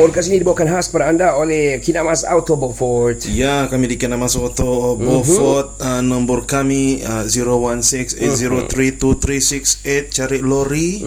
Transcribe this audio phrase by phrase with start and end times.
[0.00, 3.28] ini dibawakan khas kepada anda oleh Kinamas Auto Beaufort.
[3.28, 5.76] Ya, kami di Kinamas Auto Beaufort.
[5.76, 10.08] Uh, nombor kami uh, 016-803-2368.
[10.08, 11.04] Cari lori.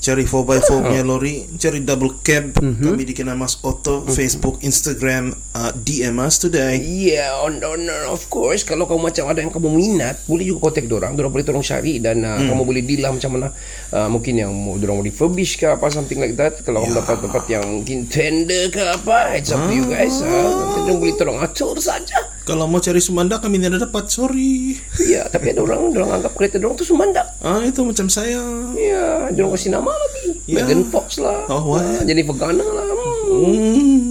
[0.00, 1.44] Cari 4x4 punya lori.
[1.60, 2.56] Cari double cab.
[2.56, 4.08] Kami di Kinamas Auto.
[4.08, 5.36] Facebook, Instagram.
[5.52, 6.80] Uh, DM us today.
[6.80, 8.64] Yeah, on, on, of course.
[8.64, 11.12] Kalau kamu macam ada yang kamu minat, boleh juga kontak dorang.
[11.12, 13.52] Dorang boleh tolong cari dan uh, kamu boleh deal lah macam mana.
[13.92, 14.48] Uh, mungkin yang
[14.80, 16.64] dorang mau refurbish ke apa something like that.
[16.64, 20.22] Kalau kamu dapat tempat yang mungkin tender ke apa, it's up to you guys.
[20.22, 22.14] Uh, nanti dorang boleh tolong atur saja.
[22.46, 24.06] Kalau mau cari Sumanda, kami tidak dapat.
[24.06, 24.78] Sorry.
[25.02, 27.26] Ya, tapi ada orang, dorang anggap kereta dorang tu Sumanda.
[27.42, 28.38] Ah, itu macam saya.
[28.78, 30.38] Ya, dorang kasih nama lagi.
[30.46, 30.62] Ya.
[30.62, 31.42] Megan Fox lah.
[31.50, 31.82] Oh, what?
[31.82, 32.86] Ah, Jennifer Garner lah.
[33.26, 34.09] Hmm.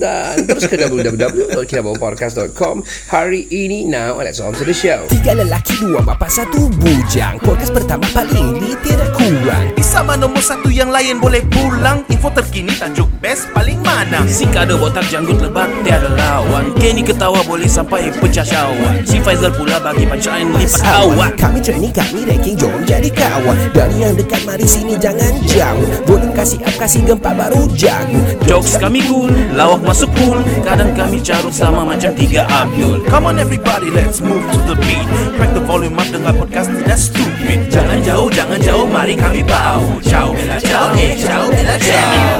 [0.00, 2.80] Dan terus ke www.kinabawapodcast.com
[3.12, 5.04] Hari ini now Let's on to the show.
[5.10, 7.42] Tiga lelaki, dua bapa, satu bujang.
[7.42, 9.74] Podcast pertama paling ini tiada kurang.
[9.76, 12.06] Di sama nombor satu yang lain boleh pulang.
[12.06, 14.22] Info terkini tajuk best paling mana.
[14.30, 16.70] Si kado botak janggut lebat tiada lawan.
[16.78, 21.90] Kenny ketawa boleh sampai pecah syawak Si Faizal pula bagi pancaan lipat awak Kami training,
[21.90, 23.58] kami ranking Jom jadi kawan.
[23.74, 25.86] Dari yang dekat mari sini jangan jauh.
[26.06, 28.22] Volume kasih up, kasih gempa baru jago.
[28.46, 33.36] Jokes kami cool, lawak masuk cool Kadang kami carut sama macam tiga Abdul Come on
[33.36, 35.04] everybody, let's move to the beat.
[35.36, 37.68] Crack the volume up dengan podcast tidak stupid.
[37.68, 39.82] Jangan jauh, jangan jauh, mari kami bau.
[40.00, 42.30] Ciao, bella ciao, eh ciao, bella ciao.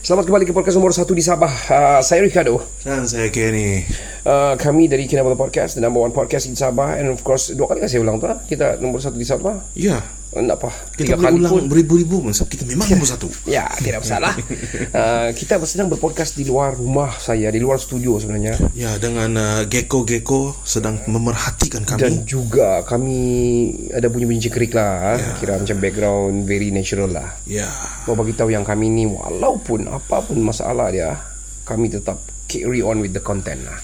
[0.00, 1.52] Selamat kembali ke podcast nomor satu di Sabah.
[1.68, 2.64] Uh, Saya Ricardo.
[2.80, 3.84] Dan saya Kenny.
[4.24, 6.96] uh, Kami dari Kinabalu Podcast The number one podcast di Sabah.
[6.96, 9.60] And of course Dua kali kan saya ulang tu lah Kita nombor satu di Sabah.
[9.76, 12.32] Ya, Tak apa kita Tiga boleh kali ulang pun beribu-ribu pun.
[12.36, 13.28] sebab Kita memang nombor satu.
[13.48, 14.36] Ya, tidak masalah.
[14.92, 18.60] uh, kita sedang berpodcast di luar rumah saya, di luar studio sebenarnya.
[18.76, 22.00] Ya, dengan uh, Gecko-Gecko sedang memerhatikan kami.
[22.02, 23.18] Dan juga kami
[23.88, 25.16] ada bunyi-bunyi cekrik lah.
[25.16, 25.36] Yeah.
[25.40, 27.28] Kira macam background very natural lah.
[27.48, 27.68] Ya,
[28.04, 31.16] Mau bagi tahu yang kami ni walaupun apapun masalah dia,
[31.68, 32.16] kami tetap
[32.48, 33.76] carry on with the content lah.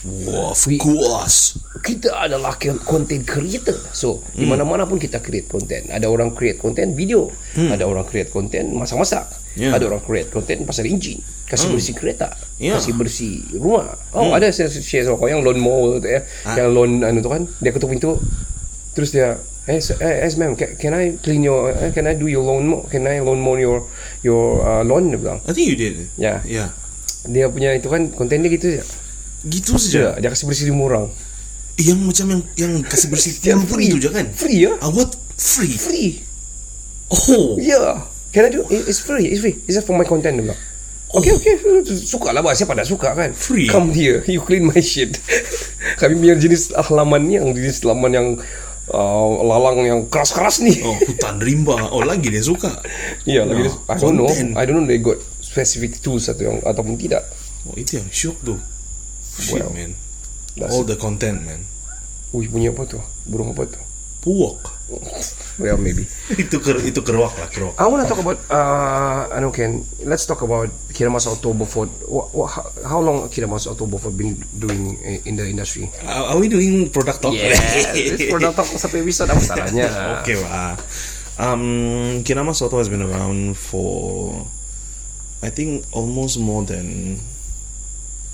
[0.49, 1.61] of We- course.
[1.85, 3.77] Kita adalah content creator.
[3.93, 5.93] So, di mana-mana pun kita create content.
[5.93, 7.29] Ada orang create content video.
[7.53, 9.29] Ada orang create content masak-masak.
[9.55, 9.77] Yeah.
[9.77, 11.21] Ada orang create content pasal enjin.
[11.45, 12.33] Kasih bersih kereta.
[12.57, 12.81] Yeah.
[12.81, 14.01] Kasih bersih rumah.
[14.17, 16.25] Oh, ada saya share sama kau yang lawn mower tu ya.
[16.57, 17.45] Yang lawn anu tu kan.
[17.61, 18.17] Dia ketuk pintu.
[18.97, 20.53] Terus dia Eh, s- eh, yes, ma'am.
[20.61, 21.73] Can, can I clean your?
[21.73, 22.85] eh, Can I do your lawn mow?
[22.85, 23.89] Can I lawn mow your
[24.21, 25.09] your uh, lawn?
[25.09, 26.05] I think you did.
[26.21, 26.45] Ya.
[26.45, 26.69] Ya.
[27.25, 28.83] Dia punya itu kan konten dia gitu je.
[29.45, 30.05] Gitu Dia, saja.
[30.19, 31.07] dia kasih bersih rumah orang.
[31.75, 33.89] Yang macam yang yang kasih bersih Yang pun free.
[33.89, 34.27] itu je kan?
[34.31, 34.73] Free ya?
[34.79, 35.11] Ah, what?
[35.35, 35.75] Free?
[35.75, 36.11] Free.
[37.11, 37.57] Oh.
[37.57, 38.05] Yeah.
[38.31, 38.65] Can I do?
[38.69, 39.29] It- It's free.
[39.29, 39.57] It's free.
[39.65, 40.61] It's just for my content dia bilang.
[41.15, 41.55] Okay, okay.
[41.95, 42.51] Suka lah bah.
[42.53, 43.31] Siapa dah suka kan?
[43.31, 43.71] Free.
[43.71, 44.27] Come here.
[44.27, 45.15] You clean my shit.
[46.03, 48.29] Kami punya jenis halaman ni yang jenis halaman yang
[48.91, 50.75] uh, lalang yang keras-keras ni.
[50.83, 51.79] Oh, hutan rimba.
[51.95, 52.83] Oh, lagi dia suka.
[53.31, 54.27] Ya, lagi Oh, I don't know.
[54.59, 55.23] I don't know they got
[55.55, 57.23] specific tools atau yang ataupun tidak.
[57.71, 58.55] Oh, itu yang syok tu.
[59.39, 59.95] Shit, Well, man.
[60.67, 61.63] All the content, man.
[62.35, 62.99] Wih, bunyi apa tu?
[63.31, 63.79] Burung apa tu?
[64.27, 64.59] Puak.
[65.55, 66.03] Well, maybe.
[66.43, 67.79] itu ker itu keruak lah, keruak.
[67.79, 69.87] I want to talk about uh, know Ken.
[70.03, 71.95] Let's talk about Kiramas Auto Beaufort.
[72.11, 75.87] What, what, how, how long Kiramas Auto Beaufort been doing in the industry?
[76.03, 77.39] Are are we doing product talk?
[77.95, 79.87] this product talk satu episode apa salahnya?
[80.19, 80.75] okay, wah.
[81.35, 84.47] Um, Kinama Soto has been around for,
[85.45, 87.21] I think, almost more than.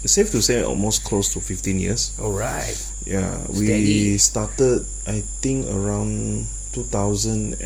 [0.01, 2.17] Safe to say almost close to 15 years.
[2.17, 2.73] Alright.
[3.05, 4.15] Yeah, Steady.
[4.15, 7.61] we started, I think, around 2006.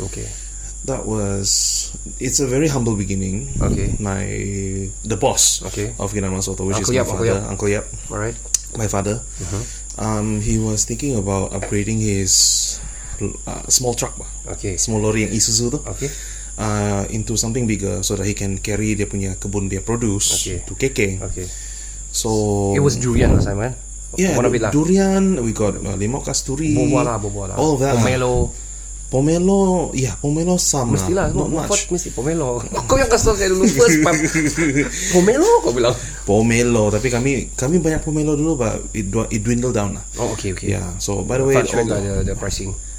[0.00, 0.28] Okay.
[0.84, 1.96] That was.
[2.20, 3.48] It's a very humble beginning.
[3.56, 3.96] Okay.
[3.96, 4.28] My
[5.00, 5.64] the boss.
[5.72, 5.96] Okay.
[5.96, 7.50] Of Kinama Soto, which Uncle is Yap, my Uncle father, Yap.
[7.50, 8.36] Uncle Yap Alright.
[8.76, 9.22] my father.
[9.96, 12.80] Um, he was thinking about upgrading his
[13.46, 14.18] uh, small truck.
[14.58, 14.76] Okay.
[14.76, 16.10] small lorry yang Isuzu tu, Okay.
[16.56, 20.58] Uh, into something bigger so that he can carry dia punya kebun dia produce Okay.
[20.64, 21.00] to KK.
[21.24, 21.46] Okay.
[22.10, 22.30] So
[22.72, 23.74] It was durian last time, man.
[24.14, 24.70] yeah, One of it lah.
[24.70, 25.42] durian.
[25.42, 26.70] We got uh, limau kasturi.
[26.72, 27.56] Boba lah, boba lah.
[27.58, 27.98] All that.
[27.98, 28.54] Pomelo.
[29.04, 31.86] Pomelo, yeah, pomelo Mestilah lah, semua not much.
[31.86, 32.58] mesti pomelo.
[32.90, 34.02] Kau yang kasih saya dulu first
[35.14, 35.94] pomelo kau bilang.
[36.26, 40.02] Pomelo, tapi kami kami banyak pomelo dulu, but it, it dwindled down lah.
[40.18, 40.74] Oh, okay, okay.
[40.74, 40.98] Yeah.
[40.98, 42.36] So by the way, all lah the- the, the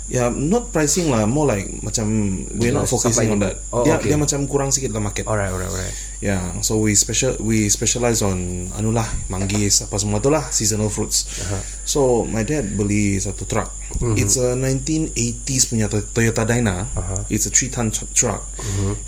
[0.06, 2.06] Yeah, not pricing lah, more like macam
[2.62, 3.58] we're not focusing on that.
[3.74, 4.14] Oh, dia, okay.
[4.14, 5.26] dia macam kurang sikit lah market.
[5.26, 5.96] Alright, alright, alright.
[6.22, 10.94] Yeah, so we special we specialize on anu lah, manggis apa semua tu lah, seasonal
[10.94, 11.26] fruits.
[11.42, 11.62] Uh-huh.
[11.90, 13.74] So my dad beli satu truck.
[13.98, 14.16] Mm-hmm.
[14.22, 16.86] It's a 1980s punya To- Toyota Dyna.
[16.86, 17.22] Uh-huh.
[17.34, 18.46] It's a three ton tr- truck.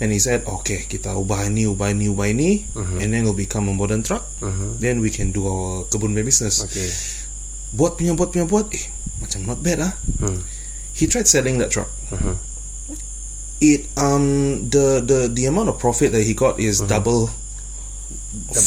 [0.02, 2.98] And he said, okay, kita ubah ini, ubah ini, ubah ini, Mm-hmm.
[2.98, 4.26] and then it'll become a modern truck.
[4.82, 6.66] Then we can do our kebun business.
[6.66, 6.90] Okay.
[7.70, 8.82] Buat punya buat punya buat, eh
[9.18, 9.92] macam not bad ah.
[10.22, 10.42] Hmm.
[10.98, 11.86] He tried selling that truck.
[12.10, 12.34] Uh-huh.
[13.62, 16.90] It um the the the amount of profit that he got is Uh-huh.
[16.90, 17.20] double,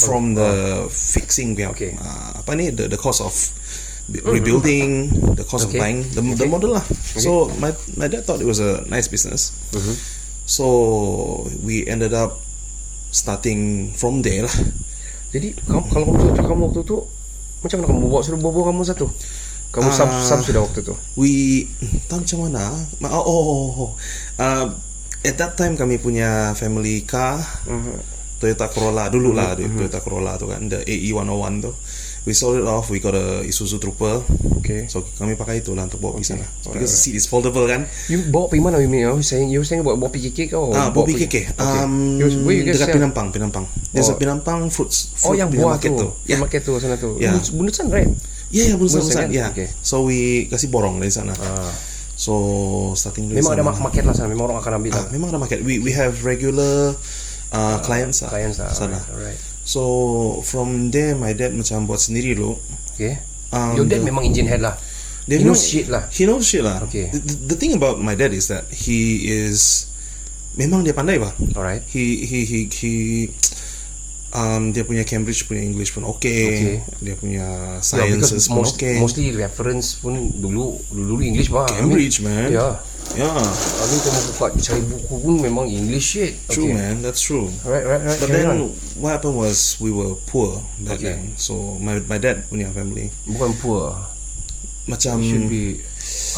[0.03, 0.51] from the
[0.87, 1.91] fixing punya Okay.
[1.95, 3.31] uh, apa ni the the cost of
[4.07, 5.79] b- rebuilding, the cost Okay.
[5.79, 6.83] of buying the, the model lah.
[7.15, 9.55] So my my dad thought it was a nice business.
[10.43, 12.39] So we ended up
[13.11, 14.55] starting from there lah.
[15.31, 16.97] Jadi kamu, kalau kamu satu kamu waktu tu
[17.63, 19.05] macam mana kamu bawa suruh bawa kamu satu?
[19.71, 20.19] Kamu sub Ah.
[20.19, 20.91] sub sudah waktu tu.
[21.15, 21.63] We
[22.05, 22.63] tahu macam mana?
[22.99, 23.91] Ma- Oh, oh, oh, oh.
[24.35, 24.67] Uh,
[25.21, 27.39] at that time kami punya family car
[28.35, 31.71] Toyota Corolla dulu lah Toyota Corolla tu kan the AE 101 tu.
[32.21, 32.85] We sold it off.
[32.87, 34.21] We got a Isuzu Trooper.
[34.59, 34.85] Okay.
[34.85, 36.45] So kami pakai itu lah untuk bawa pergi sana.
[36.63, 37.89] Because the seat is foldable kan.
[38.07, 39.09] You bawa pergi mana you mean?
[39.09, 40.69] You saying you saying bawa bawa PKK kau?
[40.69, 41.49] Ah, bawa PKK.
[41.55, 42.93] Um, You, where you dekat sell?
[42.93, 43.65] Pinampang, Pinampang.
[43.89, 44.17] There's a Oh.
[44.17, 45.17] Pinampang fruits.
[45.17, 45.89] Oh fruit yang punya buah tu.
[45.89, 46.07] tu.
[46.21, 46.39] Yang Yeah.
[46.39, 47.09] market tu sana tu.
[47.17, 47.33] Yeah.
[47.33, 47.85] Bunus- Bunusan
[48.51, 48.59] right?
[48.59, 49.21] Yeah, yeah, bunusan, bunusan.
[49.23, 49.29] kan?
[49.31, 49.49] Yeah.
[49.55, 49.71] Okay.
[49.79, 51.31] So we kasih borong dari sana.
[51.33, 51.71] Ah.
[52.13, 52.33] So
[52.93, 53.71] starting dari Memang ada sana.
[53.71, 54.27] mak- market lah sana.
[54.27, 55.03] Memang orang akan ambil lah.
[55.03, 55.63] Ah, memang ada market.
[55.63, 56.93] We we have regular
[57.49, 58.29] uh, clients lah.
[58.29, 58.69] Clients lah.
[58.69, 58.99] Sana.
[58.99, 59.33] Alright.
[59.33, 59.39] alright.
[59.63, 59.81] So
[60.43, 62.59] from there my dad macam buat sendiri dulu.
[62.93, 63.23] Okay.
[63.49, 64.75] Um, Your dad the- memang engine head lah.
[65.25, 66.11] He know- knows shit lah.
[66.11, 66.83] He knows shit lah.
[66.83, 67.07] Okay.
[67.09, 69.87] The, the- the thing about my dad is that he is
[70.53, 71.31] memang dia pandai bah.
[71.55, 71.85] Alright.
[71.87, 72.91] He he he he
[74.31, 76.47] um dia punya Cambridge punya English pun okay.
[76.47, 76.75] Okay.
[77.03, 77.45] Dia punya
[77.81, 78.97] Yeah, sciences because pun most, okay.
[78.99, 81.67] mostly reference pun dulu dulu dulu English bah.
[81.67, 82.49] Cambridge, I mean, man.
[82.51, 82.73] Yeah.
[83.17, 86.33] yeah, I mean kamu buka cari buku pun memang English shit.
[86.47, 86.77] true okay.
[86.79, 87.03] man.
[87.03, 87.51] That's true.
[87.67, 88.19] Right, right, right.
[88.19, 88.71] But carry then on.
[89.01, 91.17] what happened was we were poor back Okay.
[91.19, 91.35] then.
[91.35, 93.95] So my my dad punya family bukan poor.
[94.89, 95.77] macam Should be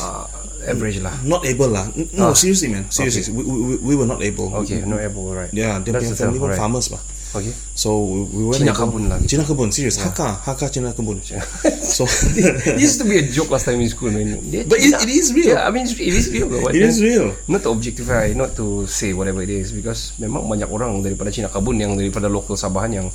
[0.04, 0.28] uh,
[0.68, 1.16] average lah.
[1.24, 1.88] not able lah.
[2.12, 2.36] No, Ah.
[2.36, 2.84] seriously man.
[2.92, 4.52] Seriously, we, we, we were not able.
[4.62, 5.50] Okay, no able, right.
[5.56, 6.60] Yeah, dia punya family pun right.
[6.60, 7.00] farmers lah.
[7.34, 7.50] Okay.
[7.74, 9.18] So we, we were Cina kebun lah.
[9.26, 9.98] Cina kebun, serious.
[9.98, 11.18] Haka, Haka Cina kebun.
[11.98, 12.06] so
[12.38, 14.38] This used to be a joke last time in school, man.
[14.70, 15.58] But it- it is real.
[15.58, 16.46] Yeah, I mean, it is real.
[16.62, 17.34] What it is real.
[17.50, 21.50] Not to objectify, not to say whatever it is, because memang banyak orang daripada Cina
[21.50, 23.10] Kabun yang daripada local Sabahan yang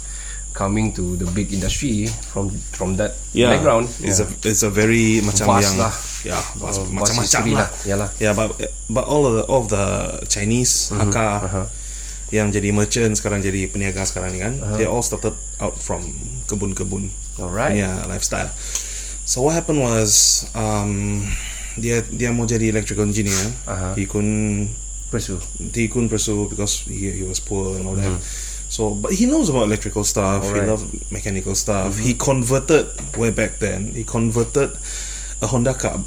[0.50, 3.14] coming to the big industry from from that
[3.54, 3.86] background.
[4.02, 5.92] It's a it's a very macam Vast yang lah.
[6.26, 7.58] yeah, vast, Oh, macam-macam lah.
[7.62, 7.68] lah.
[7.86, 8.08] Yalah.
[8.18, 8.58] Yeah, but
[8.90, 9.86] but all of the all of the
[10.26, 11.14] Chinese Mm-hmm.
[11.14, 11.66] Haka Uh-huh.
[12.28, 16.04] Yang jadi merchant sekarang jadi peniaga sekarang ni kan, they all started out from
[16.48, 17.08] kebun-kebun.
[17.40, 17.78] Alright.
[17.78, 18.52] Yeah, lifestyle.
[19.28, 21.24] So what happened was um
[21.78, 23.38] dia dia mau jadi electrical engineer.
[23.64, 23.94] Uh-huh.
[23.96, 24.72] He couldn't
[25.08, 25.40] Pursue.
[25.72, 28.12] he couldn't pursue because he, he was poor and all that.
[28.68, 30.44] So, but he knows about electrical stuff.
[30.44, 30.68] He Alright.
[30.68, 31.96] loved mechanical stuff.
[31.96, 33.96] He converted way back then.
[33.96, 34.76] He converted
[35.40, 36.04] a Honda Cub.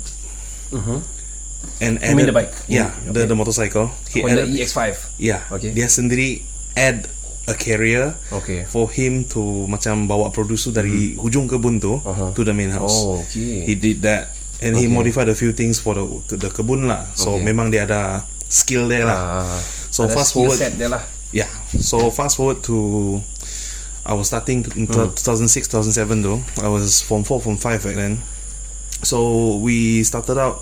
[1.81, 2.53] And You mean added- the bike?
[2.69, 3.89] Yeah, Mm, the the motorcycle.
[4.09, 4.81] He Honda added, EX5.
[5.17, 5.41] yeah.
[5.49, 5.73] Okay.
[5.73, 7.09] Dia sendiri add
[7.49, 8.69] a carrier Okay.
[8.69, 12.31] for him to macam bawa producer dari hujung kebun tu Uh-huh.
[12.37, 13.01] to the main house.
[13.01, 13.65] Oh, okay.
[13.65, 14.29] He did that
[14.61, 14.93] and he Okay.
[14.93, 16.05] modified a few things for the
[16.37, 17.09] the kebun lah.
[17.17, 17.49] So Okay.
[17.49, 19.49] memang dia ada skill there lah.
[19.49, 19.57] Ah,
[19.89, 21.01] So ada fast forward, set dia lah.
[21.33, 21.49] yeah.
[21.81, 22.77] So fast forward to
[24.01, 25.13] I was starting in Hmm.
[25.13, 26.41] 2006, 2007 though.
[26.61, 28.21] I was form four, form five back then.
[29.01, 29.17] So
[29.57, 30.61] we started out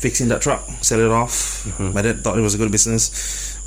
[0.00, 1.68] fixing that truck, sell it off.
[1.68, 1.92] Mm-hmm.
[1.92, 3.12] My dad thought it was a good business.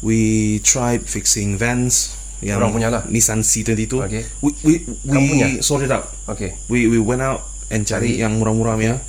[0.02, 2.18] We tried fixing vans.
[2.44, 3.02] Yang Orang punya lah.
[3.08, 4.04] Nissan C22.
[4.04, 4.28] Okay.
[4.44, 4.74] We we,
[5.08, 5.48] we Kamu punya?
[5.63, 6.12] sorted out.
[6.28, 6.60] Okay.
[6.68, 8.25] We we went out and cari Cari.
[8.25, 9.00] yang murah-murah punya.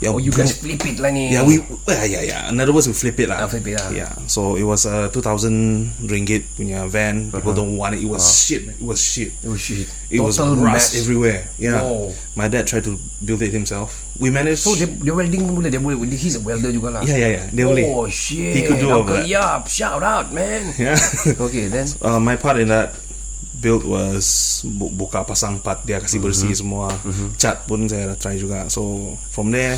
[0.00, 1.28] Yang Oh, you guys flip it lah ni.
[1.28, 2.40] Yeah, we yeah, yeah, yeah.
[2.48, 3.44] In other words, we flip it lah.
[3.44, 3.92] Ah, flip it lah.
[3.92, 4.08] Yeah.
[4.32, 7.28] So it was a two thousand ringgit punya van.
[7.28, 7.60] People Uh-huh.
[7.60, 8.00] don't want it.
[8.00, 8.64] It was shit.
[8.64, 8.80] man.
[8.80, 9.36] It was shit.
[9.44, 9.84] Oh shit.
[10.08, 11.04] It was Total rust mess.
[11.04, 11.44] everywhere.
[11.60, 11.84] Yeah.
[11.84, 12.16] Wow.
[12.32, 13.92] My dad tried to build it himself.
[14.16, 14.64] We managed.
[14.64, 17.02] So dia welding pun boleh dia boleh he's a welder juga lah.
[17.04, 17.44] yeah, yeah, yeah.
[17.52, 17.84] Dia boleh.
[17.92, 18.56] Oh shit.
[18.56, 19.28] He could do all that.
[19.28, 20.72] Yap, shout out man.
[20.80, 20.96] Yeah.
[21.36, 22.96] okay, then uh, my part in that
[23.60, 24.26] build was
[24.64, 26.58] bu- buka pasang part dia kasih bersih Mm-hmm.
[26.58, 26.88] semua.
[27.36, 28.66] Cat pun saya try juga.
[28.66, 29.76] So from there.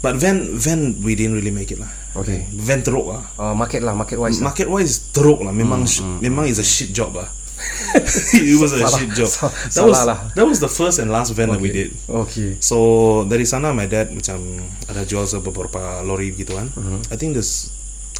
[0.00, 1.88] But van van we didn't really make it lah.
[2.12, 2.48] Okay.
[2.50, 3.20] Van teruk lah.
[3.36, 4.40] uh, market lah, market wise.
[4.40, 5.52] Market wise teruk lah.
[5.52, 7.28] Memang Mm, memang is a shit job lah.
[8.40, 8.96] it was a Salah.
[8.96, 9.28] shit job.
[9.28, 10.18] Sa- That was salah lah.
[10.32, 11.92] that was the first and last van that we did.
[12.08, 12.56] Okay.
[12.58, 12.76] So
[13.24, 14.40] dari sana my dad macam
[14.86, 16.72] ada jual beberapa lori gitu kan.
[16.72, 17.12] Mm-hmm.
[17.12, 17.68] I think this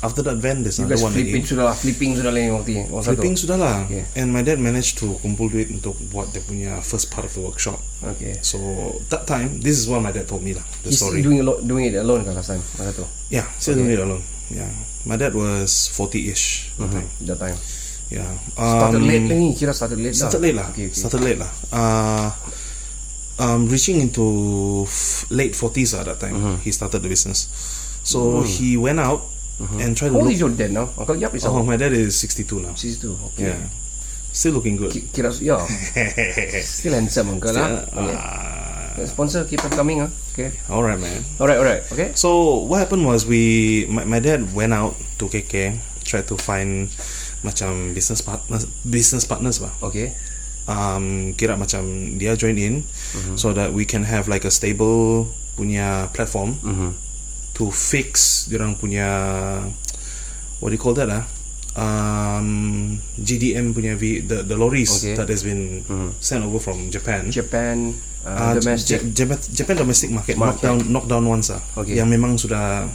[0.00, 2.83] after that van there's You another one flipping sudah lah, flipping sudah lah waktu ni.
[2.88, 3.42] Flipping satu.
[3.45, 3.76] sudah lah.
[3.85, 4.02] Okay.
[4.16, 7.40] And my dad managed to kumpul duit untuk buat dia punya first part of the
[7.40, 7.76] workshop.
[8.16, 8.40] Okay.
[8.40, 8.57] So
[9.09, 10.64] that time, this is what my dad told me lah.
[10.83, 11.21] The He's story.
[11.21, 12.64] doing, alo- doing it alone kan last time?
[12.75, 13.04] Masa tu?
[13.28, 14.25] yeah, still doing it alone.
[14.50, 14.66] Yeah,
[15.04, 16.75] my dad was 40-ish.
[16.76, 17.09] that time.
[17.23, 17.57] That time.
[18.11, 18.26] Yeah.
[18.50, 20.42] Started Um, late lah ni, kira started late Started lah.
[20.42, 20.66] late lah.
[20.75, 20.99] Okay, okay.
[20.99, 21.50] Started late lah.
[21.71, 22.28] Uh,
[23.38, 24.26] um, reaching into
[24.83, 26.57] f- late 40s at that time, Mm-hmm.
[26.61, 27.47] he started the business.
[28.02, 29.23] So he went out
[29.79, 30.35] and tried to How old look.
[30.35, 30.88] is your dad now?
[30.97, 31.62] Uncle Yap is Oh, how?
[31.62, 32.73] my dad is 62 now.
[32.75, 33.12] 62.
[33.35, 33.52] Okay.
[33.52, 33.61] Yeah.
[34.33, 34.93] Still looking good.
[34.95, 35.61] Ki- Kira, ya.
[36.62, 37.83] Still handsome uncle lah.
[37.85, 38.17] Okay.
[38.17, 40.11] Ah, Sponsor keep on coming ah.
[40.33, 40.52] Okay.
[40.71, 41.21] all right, man.
[41.40, 41.83] Alright, alright.
[41.93, 42.12] Okay.
[42.14, 46.88] So what happened was we my, my dad went out to KK, tried to find
[47.40, 49.73] macam business partners business partners bah.
[49.83, 50.12] Okay.
[50.71, 51.83] Um, kira macam
[52.14, 52.87] dia join in
[53.35, 55.26] so that we can have like a stable
[55.59, 56.55] punya platform
[57.61, 59.05] to fix orang punya
[60.59, 61.25] what do you call that ah?
[61.71, 65.14] Um, GDM punya v, the the lorries Okay.
[65.14, 65.87] that has been
[66.19, 67.31] sent over from Japan.
[67.31, 67.95] Japan
[68.26, 69.00] uh, Uh, domestic.
[69.14, 70.61] J- Japan, domestic market, Market.
[70.67, 71.62] knockdown knockdown ones ah.
[71.79, 71.95] Okay.
[71.97, 72.90] Yang memang sudah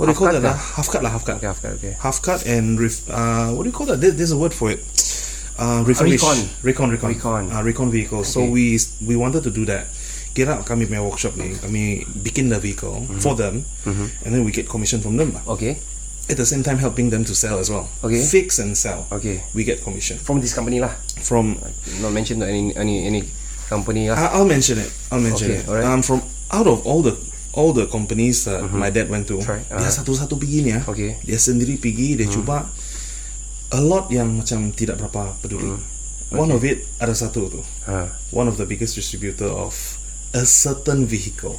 [0.00, 0.56] what do you call that lah.
[0.56, 0.58] lah?
[0.80, 1.36] Half cut lah, half cut.
[1.38, 1.92] Okay, half cut, okay.
[2.00, 4.00] Half cut and ref, uh, what do you call that?
[4.00, 4.80] There, there's a word for it.
[5.56, 6.20] Uh, refurbish.
[6.20, 6.38] recon.
[6.64, 7.08] Recon, recon.
[7.12, 7.42] Recon.
[7.52, 8.24] Uh, recon vehicle.
[8.24, 8.50] So Okay.
[8.50, 8.64] we
[9.04, 9.88] we wanted to do that.
[10.36, 13.24] Kira kami punya workshop ni, kami bikin the vehicle Mm-hmm.
[13.24, 13.64] for them,
[14.20, 15.32] and then we get commission from them.
[15.32, 15.40] lah.
[15.48, 15.80] Okay.
[16.28, 17.88] At the same time, helping them to sell as well.
[18.02, 18.18] Okay.
[18.20, 19.06] Fix and sell.
[19.08, 19.46] Okay.
[19.54, 20.92] We get commission From this company lah.
[21.22, 21.56] from
[22.02, 23.22] Not mention any any any
[23.70, 24.18] company lah.
[24.18, 24.90] I- I'll mention it.
[25.08, 25.70] I'll mention Okay, it.
[25.70, 25.86] alright.
[25.86, 26.20] Um, from
[26.52, 27.14] out of all the
[27.56, 29.88] all the companies that my dad went to, Try, dia uh-huh.
[29.88, 30.84] satu-satu pergi ni ya.
[30.84, 31.16] Okay.
[31.24, 32.68] Dia sendiri pergi, dia cuba.
[33.72, 35.72] A lot yang macam tidak berapa peduli.
[36.34, 37.62] One of it ada satu tu.
[37.86, 38.10] Ha.
[38.34, 39.72] One of the biggest distributor of
[40.36, 41.56] a certain vehicle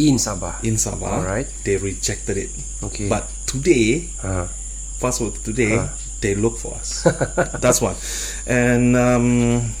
[0.00, 0.60] In Sabah.
[0.64, 1.20] in Sabah.
[1.20, 1.48] Alright.
[1.64, 2.50] They rejected it.
[2.82, 3.08] Okay.
[3.08, 4.48] But today, Ha.
[5.00, 5.76] fast forward to today,
[6.20, 7.04] they look for us.
[7.64, 7.96] That's one.
[8.48, 9.72] And um,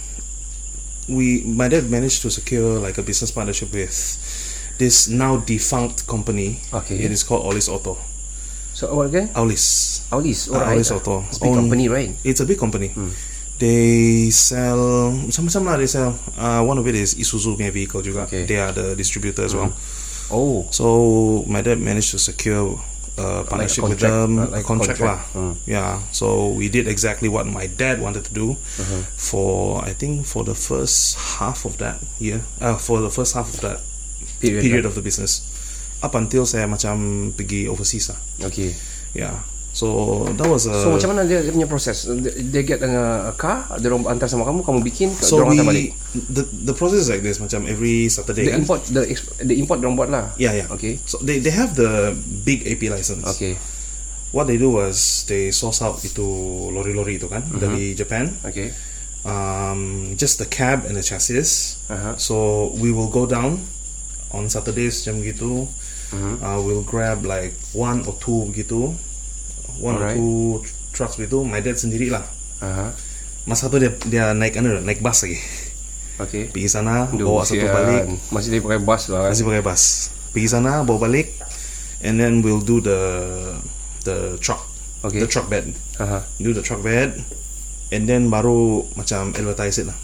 [1.08, 3.92] we, my dad managed to secure like a business partnership with
[4.78, 6.60] this now defunct company.
[6.72, 6.96] Okay.
[6.96, 7.96] It is called Olis Auto.
[8.76, 9.28] So what again?
[9.36, 10.04] Aulis.
[10.12, 10.48] Aulis.
[10.48, 10.76] Uh, Alright.
[10.76, 11.24] Aulis Auto.
[11.28, 12.12] It's a big Own- company, right?
[12.24, 12.92] It's a big company.
[13.56, 15.74] They sell macam-macam lah.
[15.80, 16.12] They sell.
[16.36, 18.28] Uh, one of it is Isuzu punya vehicle juga.
[18.28, 18.44] Okay.
[18.44, 19.72] They are the distributor as well.
[20.28, 20.68] Oh.
[20.68, 20.84] So
[21.48, 22.76] my dad managed to secure
[23.16, 25.24] a partnership with contract, them, uh, like a contract, contract.
[25.32, 25.56] lah.
[25.64, 26.04] Yeah.
[26.12, 29.00] So we did exactly what my dad wanted to do Uh-huh.
[29.16, 32.44] for I think for the first half of that year.
[32.60, 33.80] Uh, for the first half of that
[34.36, 34.60] Period.
[34.60, 35.40] period of the business.
[36.04, 38.20] Up until saya macam pergi overseas lah.
[38.52, 38.76] Okay.
[39.16, 39.40] Yeah.
[39.76, 40.72] So that was a.
[40.72, 42.08] So macam mana dia, dia punya proses?
[42.08, 42.88] They, get a,
[43.28, 45.92] a car, dia orang hantar sama kamu, kamu bikin, so dia orang hantar balik.
[46.32, 48.64] the the process is like this macam every Saturday The kan?
[48.64, 49.04] import, the,
[49.44, 50.32] the import dia orang buat lah.
[50.40, 50.72] Yeah, yeah.
[50.72, 50.96] Okay.
[51.04, 52.16] So they they have the
[52.48, 53.28] big AP license.
[53.36, 53.60] Okay.
[54.32, 56.24] What they do was they source out itu
[56.72, 57.60] lori-lori itu kan Mm-hmm.
[57.60, 58.32] dari Japan.
[58.48, 58.72] Okay.
[59.28, 61.76] Um, just the cab and the chassis.
[61.92, 62.16] Uh-huh.
[62.16, 62.34] So
[62.80, 63.60] we will go down
[64.32, 65.68] on Saturdays jam gitu.
[66.14, 66.34] Mm-hmm.
[66.40, 68.94] Uh, we'll grab like one or two begitu,
[69.78, 70.16] one Alright.
[70.16, 71.42] or two trucks begitu.
[71.42, 72.24] My dad sendiri lah.
[72.60, 72.92] Aha.
[73.44, 75.38] Masa tu dia dia naik anu naik bus lagi.
[76.16, 76.48] Okay.
[76.48, 77.70] Pergi sana Duh, bawa satu sian.
[77.70, 78.02] balik.
[78.32, 79.20] Masih dia pakai bus lah.
[79.26, 79.30] kan?
[79.30, 79.82] Masih pakai bus.
[80.32, 81.28] Pergi sana bawa balik,
[82.00, 83.00] and then we'll do the
[84.02, 84.64] the truck.
[85.04, 85.20] Okay.
[85.20, 85.76] The truck bed.
[86.00, 86.24] Aha.
[86.40, 87.20] Do the truck bed,
[87.92, 89.98] and then baru macam advertise it lah.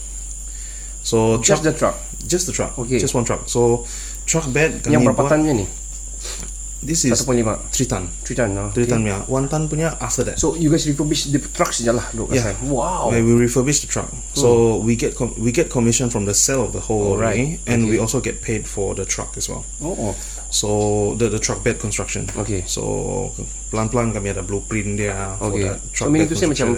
[1.02, 1.96] So Just truck, the truck.
[2.22, 2.76] just the truck.
[2.78, 3.00] Okay.
[3.00, 3.48] Just one truck.
[3.50, 3.82] So
[4.22, 5.40] truck bed kami Yang berapa buat.
[5.42, 5.66] ni?
[6.82, 7.46] This is 1.5.
[7.70, 8.10] 3 ton.
[8.26, 8.50] 3 ton.
[8.58, 8.90] ah, 3 okay.
[8.90, 9.18] ton punya.
[9.30, 10.34] 1 ton punya after that.
[10.34, 12.50] So you guys refurbish the trucks je lah dulu Yeah.
[12.50, 12.58] yeah.
[12.66, 13.14] Wow.
[13.14, 14.10] We refurbish the truck.
[14.34, 17.38] So we get com- we get commission from the sale of the whole Alright.
[17.38, 18.02] lorry, and we Okay.
[18.02, 19.62] also get paid for the truck as well.
[19.78, 20.10] Oh.
[20.50, 20.68] So
[21.16, 22.26] the the truck bed construction.
[22.34, 22.66] Okay.
[22.66, 23.30] So
[23.70, 25.70] pelan-pelan kami ada blueprint dia for Okay.
[25.70, 26.74] that So truck meaning bed to say macam.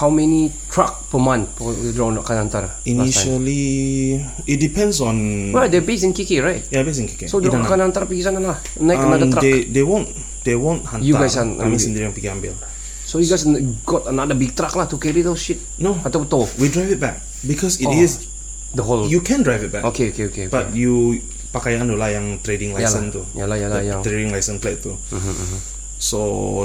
[0.00, 2.64] How many truck per month orang akan hantar?
[2.88, 4.16] Initially,
[4.48, 5.16] it depends on.
[5.52, 6.64] Well, they're based in KK, right?
[6.72, 7.28] Yeah, based in KK.
[7.28, 8.56] So dia Idan akan hantar pergi sana lah.
[8.80, 9.44] Naik um, another truck.
[9.44, 10.08] they they won't
[10.42, 11.04] they won't hantar.
[11.04, 12.54] You guys han- kami sendiri yang pergi ambil.
[13.04, 13.44] So you guys
[13.84, 15.60] got another big truck lah to carry those shit.
[15.76, 16.00] No.
[16.00, 16.48] Atau betul?
[16.56, 17.92] We drive it back because it Oh.
[17.92, 18.24] is
[18.72, 19.10] The whole.
[19.10, 19.82] you can drive it back.
[19.92, 20.46] Okay, okay, okay.
[20.46, 20.54] okay.
[20.54, 21.18] But you
[21.50, 23.26] pakai anu lah yang trading license tu.
[23.34, 24.94] Yalah, yalah, yang- Trading license plate tu.
[24.94, 25.58] Mm-hmm,
[25.98, 26.20] So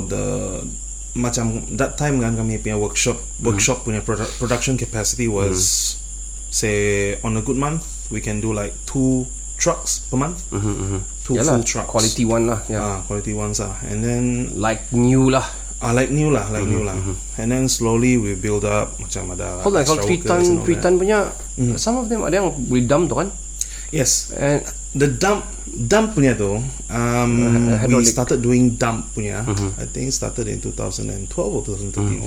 [0.06, 0.62] the
[1.16, 3.46] macam that time kan kami punya workshop Mm-hmm.
[3.48, 5.96] workshop punya produ- production capacity was
[6.52, 9.24] say on a good month we can do like two
[9.56, 10.44] trucks per month.
[10.52, 11.00] Two Mm-hmm,
[11.32, 11.90] Yalah, full trucks.
[11.90, 12.60] quality one lah.
[12.68, 12.84] Yeah.
[12.84, 13.74] Ah, quality ones ah.
[13.88, 15.48] And then like new lah.
[15.80, 16.96] ah like new lah, like new lah.
[17.36, 20.48] And then slowly we build up macam ada Mm-hmm, on, extra kalau 3 ton, workers
[20.48, 20.82] and all 3 that.
[20.82, 21.18] ton punya,
[21.76, 23.30] some of them ada yang boleh dump tu kan?
[23.90, 24.30] Yes.
[24.36, 24.62] And
[24.96, 25.44] The dump
[25.78, 27.32] dump punya tu, um,
[27.68, 28.08] we hydraulic.
[28.08, 29.44] started doing dump punya.
[29.76, 32.24] I think started in 2012 or 2013.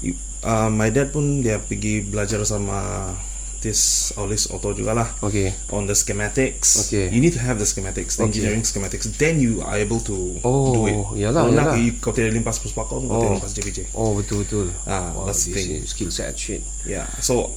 [0.00, 3.10] You- Uh, my dad pun dia pergi belajar sama
[3.58, 5.10] this Aulis Auto juga lah.
[5.18, 5.50] Okay.
[5.74, 6.86] On the schematics.
[6.86, 7.10] Okay.
[7.10, 8.38] You need to have the schematics, the Okay.
[8.38, 9.10] engineering schematics.
[9.18, 10.94] Then you are able to Oh, do it.
[11.26, 11.82] yalah, Kalau nak, yalah.
[11.82, 13.78] you- Kau tidak limpas puspakau, kau tidak limpas JPJ.
[13.98, 14.70] Oh betul betul.
[14.86, 15.82] Ah, wow, that's the thing.
[15.82, 16.62] skill set shit.
[16.86, 17.10] Yeah.
[17.18, 17.50] So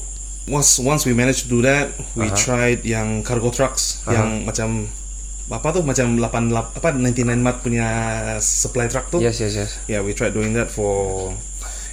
[0.49, 2.33] once once we managed to do that, we Uh-huh.
[2.33, 4.89] tried yang cargo trucks yang macam
[5.51, 7.87] apa tu macam 88 apa 99 mat punya
[8.39, 9.19] supply truck tu.
[9.19, 9.71] Yes yes yes.
[9.85, 11.31] Yeah, we tried doing that for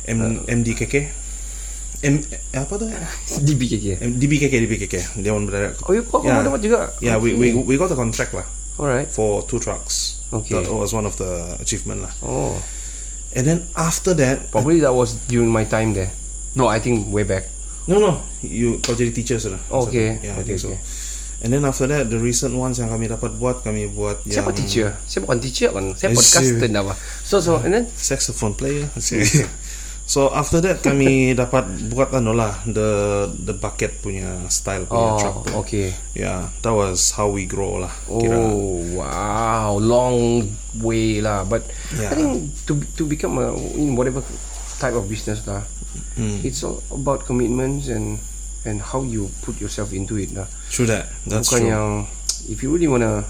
[0.07, 1.11] M, MDKK.
[2.07, 2.23] M
[2.55, 2.87] apa tu?
[3.43, 3.99] DBKK.
[3.99, 4.95] M, DBKK DBKK.
[5.19, 5.75] Dia orang berada.
[5.83, 6.41] Oh, you kau yeah.
[6.41, 6.95] dapat juga.
[7.03, 7.65] Yeah, we, we Okay.
[7.67, 8.47] we got the contract lah
[8.79, 9.11] Alright.
[9.11, 10.23] for two trucks.
[10.31, 10.55] Okay.
[10.55, 12.13] That was one of the achievement lah.
[12.23, 12.55] Oh,
[13.37, 16.09] And then after that, probably that was during my time there.
[16.57, 17.45] No, I think way back.
[17.89, 19.57] no no, you kau jadi teacher sudah.
[19.73, 20.21] Oh, okay.
[20.21, 20.69] Yeah, I Okay, think so.
[20.73, 20.81] okay.
[21.39, 24.59] And then after that, the recent ones yang kami dapat buat, kami buat Siapa yang
[24.59, 24.89] teacher?
[25.07, 25.95] Saya bukan teacher kan.
[25.95, 26.95] Saya podcaster dah apa.
[27.23, 28.91] So so and then saxophone player.
[30.09, 32.89] so after that kami dapat buat anu lah the
[33.39, 35.63] the bucket punya style punya oh tu.
[35.63, 35.95] okay.
[36.17, 37.93] Yeah, that was how we grow lah.
[38.09, 38.35] Kira.
[38.35, 40.43] Oh wow, long
[40.83, 41.47] way lah.
[41.47, 41.63] But
[41.95, 42.13] Yeah.
[42.13, 44.27] I think to to become a in whatever
[44.77, 45.63] type of business lah,
[46.19, 46.43] Hmm.
[46.43, 48.19] it's all about commitments and
[48.69, 50.45] and how you put yourself into it lah.
[50.69, 51.09] True that.
[51.25, 51.73] That's Bukan true.
[51.73, 51.87] yang
[52.53, 53.25] if you really wanna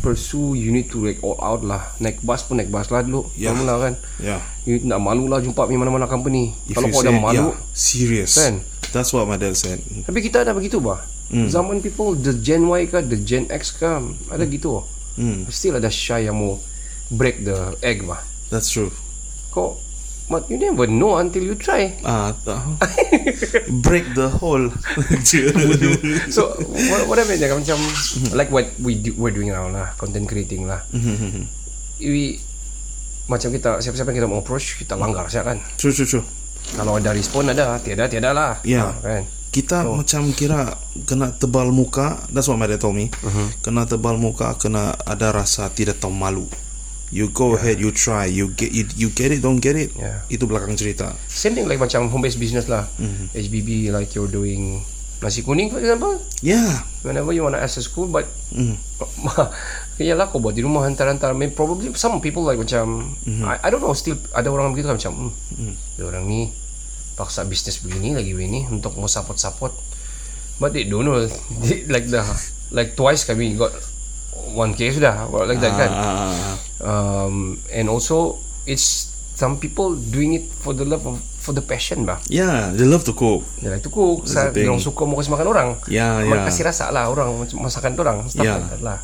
[0.00, 1.92] pursue, you need to like all out lah.
[2.00, 3.28] Naik bus pun naik bus lah dulu.
[3.36, 3.56] Yeah.
[3.56, 3.94] Mula kan.
[4.20, 4.40] Yeah.
[4.68, 6.52] You nak malu lah jumpa pergi mana-mana company.
[6.68, 8.36] If Kalau kau dah malu, yeah, serious.
[8.36, 8.64] Kan?
[8.90, 9.80] That's what my dad said.
[9.80, 11.00] Tapi kita ada begitu bah.
[11.30, 11.46] Hmm.
[11.46, 13.86] Zaman people the Gen Y ke the Gen X ke
[14.32, 14.82] ada gitu.
[15.14, 15.46] Hmm.
[15.46, 16.58] Still ada shy yang mau
[17.12, 18.18] break the egg bah.
[18.50, 18.90] That's true.
[19.54, 19.78] Kau
[20.30, 21.90] but you never know until you try.
[22.06, 22.62] Ah, uh,
[23.84, 24.70] break the hole.
[26.34, 27.78] So what, what I mean like, macam
[28.32, 30.86] like what we do, we're doing now lah content creating lah.
[32.00, 32.38] we
[33.26, 35.58] macam kita siapa-siapa kita mau approach kita langgar saja kan.
[35.78, 36.24] true, true, true.
[36.74, 38.62] Kalau ada respon ada, tiada tiada lah.
[38.62, 38.94] Yeah.
[38.94, 39.22] Ha, kan.
[39.50, 42.22] Kita macam kira kena tebal muka.
[42.30, 43.10] That's what my dad told me.
[43.10, 43.50] Uh-huh.
[43.66, 46.46] Kena tebal muka, kena ada rasa tidak tahu malu.
[47.10, 49.90] You go ahead, you try, you get it, you get it, don't get it.
[49.98, 50.22] Yeah.
[50.30, 51.10] Itu belakang cerita.
[51.26, 52.86] Same thing like macam home based business lah.
[53.02, 53.34] Mm-hmm.
[53.34, 54.86] HBB like you're doing
[55.18, 56.22] nasi kuning for example.
[56.38, 56.86] Yeah.
[57.02, 58.74] Whenever you want to access school but Mm.
[60.10, 63.46] Yalah kau buat di rumah hantar-hantar I mean, Probably some people like macam Mm-hmm.
[63.46, 66.02] I, I don't know still Ada orang begitu kan macam hmm, mm.
[66.02, 66.50] orang ni
[67.14, 69.70] Paksa bisnes begini lagi begini Untuk mau support-support
[70.58, 71.30] But they don't know
[71.70, 72.26] they, Like the
[72.74, 73.70] Like twice kami got
[74.52, 80.72] 1k sudah Like that kan Ah, um, And also It's Some people doing it For
[80.72, 83.40] the love of For the passion bah yeah, they love to cook.
[83.58, 84.68] Dia like tu cook That's Saya the thing.
[84.68, 86.44] orang suka mau kasih makan orang Orang ya.
[86.44, 88.60] kasih rasa lah orang Masakan orang Stuff Ya.
[88.60, 88.98] like that lah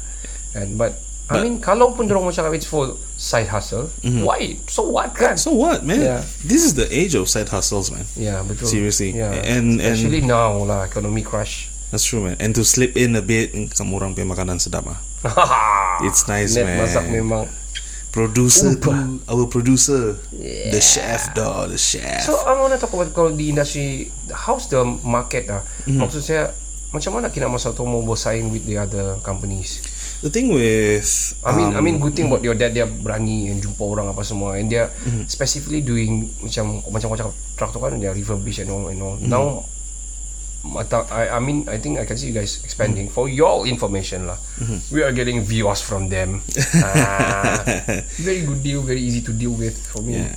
[0.52, 0.92] And but,
[1.32, 5.40] I mean Kalau pun orang mau cakap It's for side hustle Why So what kan
[5.40, 5.48] Mm-hmm.
[5.48, 6.04] So what, man?
[6.04, 6.20] Yeah.
[6.44, 8.04] This is the age of side hustles, man.
[8.12, 9.16] Yeah, betul Seriously.
[9.16, 9.32] yeah.
[9.32, 11.72] And- and- Especially now lah Economy crash.
[11.88, 12.36] That's true, man.
[12.36, 14.98] And to slip in a bit, kamu orang punya makanan sedap ah.
[16.06, 16.78] It's nice, Net man.
[16.84, 17.44] masak memang
[18.16, 18.96] Producer, Upa.
[18.96, 20.16] tu, our producer,
[20.72, 22.24] the chef, dog, the chef.
[22.24, 26.00] So I want to talk about Kalau di industri How's the market lah Mm-hmm.
[26.00, 26.48] Maksud saya
[26.96, 29.84] Macam mana kena masa tu Mau bersaing with the other companies
[30.24, 31.04] the thing with,
[31.44, 34.08] I mean, I um, mean, good thing about your dad dia berani and jumpa orang
[34.08, 35.28] apa semua, and dia Mm-hmm.
[35.28, 39.14] specifically doing macam macam macam truck tu kan dia refurbish and all and all.
[39.20, 39.28] Mm-hmm.
[39.28, 39.62] Now,
[40.74, 43.06] I, I mean, I think I can see you guys expanding.
[43.08, 44.78] For your information lah, Mm-hmm.
[44.90, 46.40] we are getting views from them.
[46.82, 47.60] Ah,
[48.18, 50.24] very good deal, very easy to deal with for me.
[50.24, 50.32] yeah,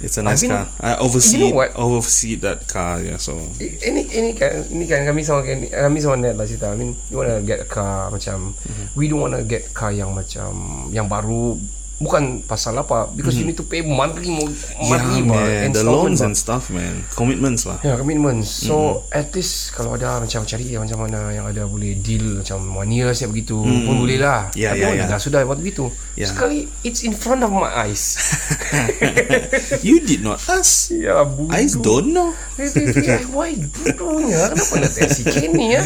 [0.00, 0.68] it's a nice been- car.
[0.80, 1.72] I oversee, You know what?
[1.72, 3.16] oversee that car, yeah.
[3.16, 6.70] So Ini ini kan ini kan kami sama kan kami sama net lah cerita.
[6.70, 8.52] I mean, you wanna get a car macam
[8.92, 10.52] we don't wanna get car yang macam
[10.92, 11.56] yang baru
[12.02, 15.58] bukan pasal apa because you need to pay monthly mo- yeah, monthly ba, man, the
[15.70, 17.78] installment loans and stuff, man, commitments lah.
[17.86, 18.66] Ya, commitments.
[18.66, 22.58] So at least kalau ada macam cari yang macam mana yang ada boleh deal macam
[22.74, 24.50] one year siap begitu pun boleh lah.
[24.58, 25.12] Ya, Tapi orang ya.
[25.14, 25.88] dah sudah buat begitu.
[26.18, 26.28] Ya.
[26.28, 28.18] Sekali it's in front of my eyes.
[29.86, 30.92] you did not ask.
[30.92, 31.54] ya, bodoh.
[31.54, 32.34] I don't know.
[33.32, 35.82] Why bodohnya Kenapa nak taxi Kenny ya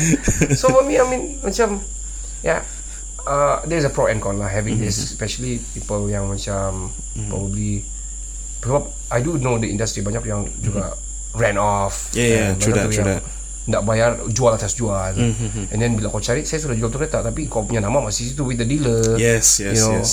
[0.54, 1.80] So for me I mean Macam
[2.44, 2.75] Yeah
[3.26, 6.88] uh, There's a pro and con lah Having this Especially people yang macam
[7.28, 7.82] Probably
[8.62, 10.94] Sebab I do know the industry Banyak yang juga
[11.36, 12.10] Ran off.
[12.16, 13.22] Yeah, yeah, true that, true yang that.
[13.66, 15.12] Tak bayar Jual atas jual.
[15.70, 18.32] And then bila kau cari Saya sudah jual tu kereta Tapi kau punya nama masih
[18.32, 19.18] situ With the dealer.
[19.20, 20.12] Yes, yes, you know, yes.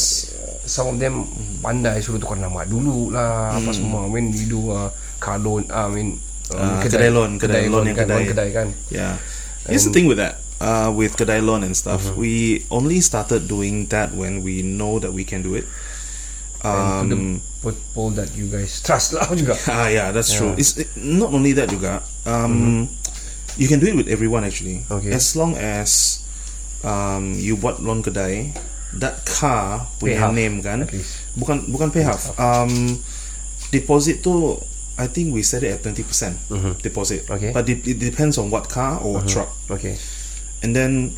[0.68, 1.26] Some of them
[1.64, 4.06] Pandai suruh tukar nama dulu lah Apa semua.
[4.12, 4.92] When we do uh,
[5.24, 6.20] Car loan uh, I mean
[6.52, 8.16] um, Ah, kedai loan, kedai loan yang kan, kedai.
[8.20, 8.68] loan kedai kan.
[8.92, 9.16] Yeah.
[9.64, 10.43] Here's the thing with that.
[10.64, 12.16] Uh, with kedai loan and stuff, Mm-hmm.
[12.16, 12.34] we
[12.72, 15.68] only started doing that when we know that we can do it.
[16.64, 19.60] And to the Um, people that you guys trust lah juga.
[19.68, 20.56] ah, yeah, that's true.
[20.56, 22.00] It's it, not only that juga.
[22.24, 22.88] Um,
[23.60, 24.88] you can do it with everyone actually.
[24.88, 24.96] Mm-hmm.
[25.04, 25.12] Okay.
[25.12, 26.24] As long as
[26.88, 28.56] um, you buat loan kedai,
[28.96, 30.88] that car Pay punya half, name kan,
[31.36, 32.32] bukan bukan pay half.
[32.40, 32.96] Um,
[33.72, 34.56] deposit tu,
[34.96, 36.40] I think we set it at twenty percent
[36.80, 37.28] deposit.
[37.28, 37.36] Mm-hmm.
[37.36, 37.50] Okay.
[37.52, 37.58] Mm-hmm.
[37.60, 39.52] But it, it depends on what car or what truck.
[39.68, 40.00] Okay.
[40.64, 41.12] And then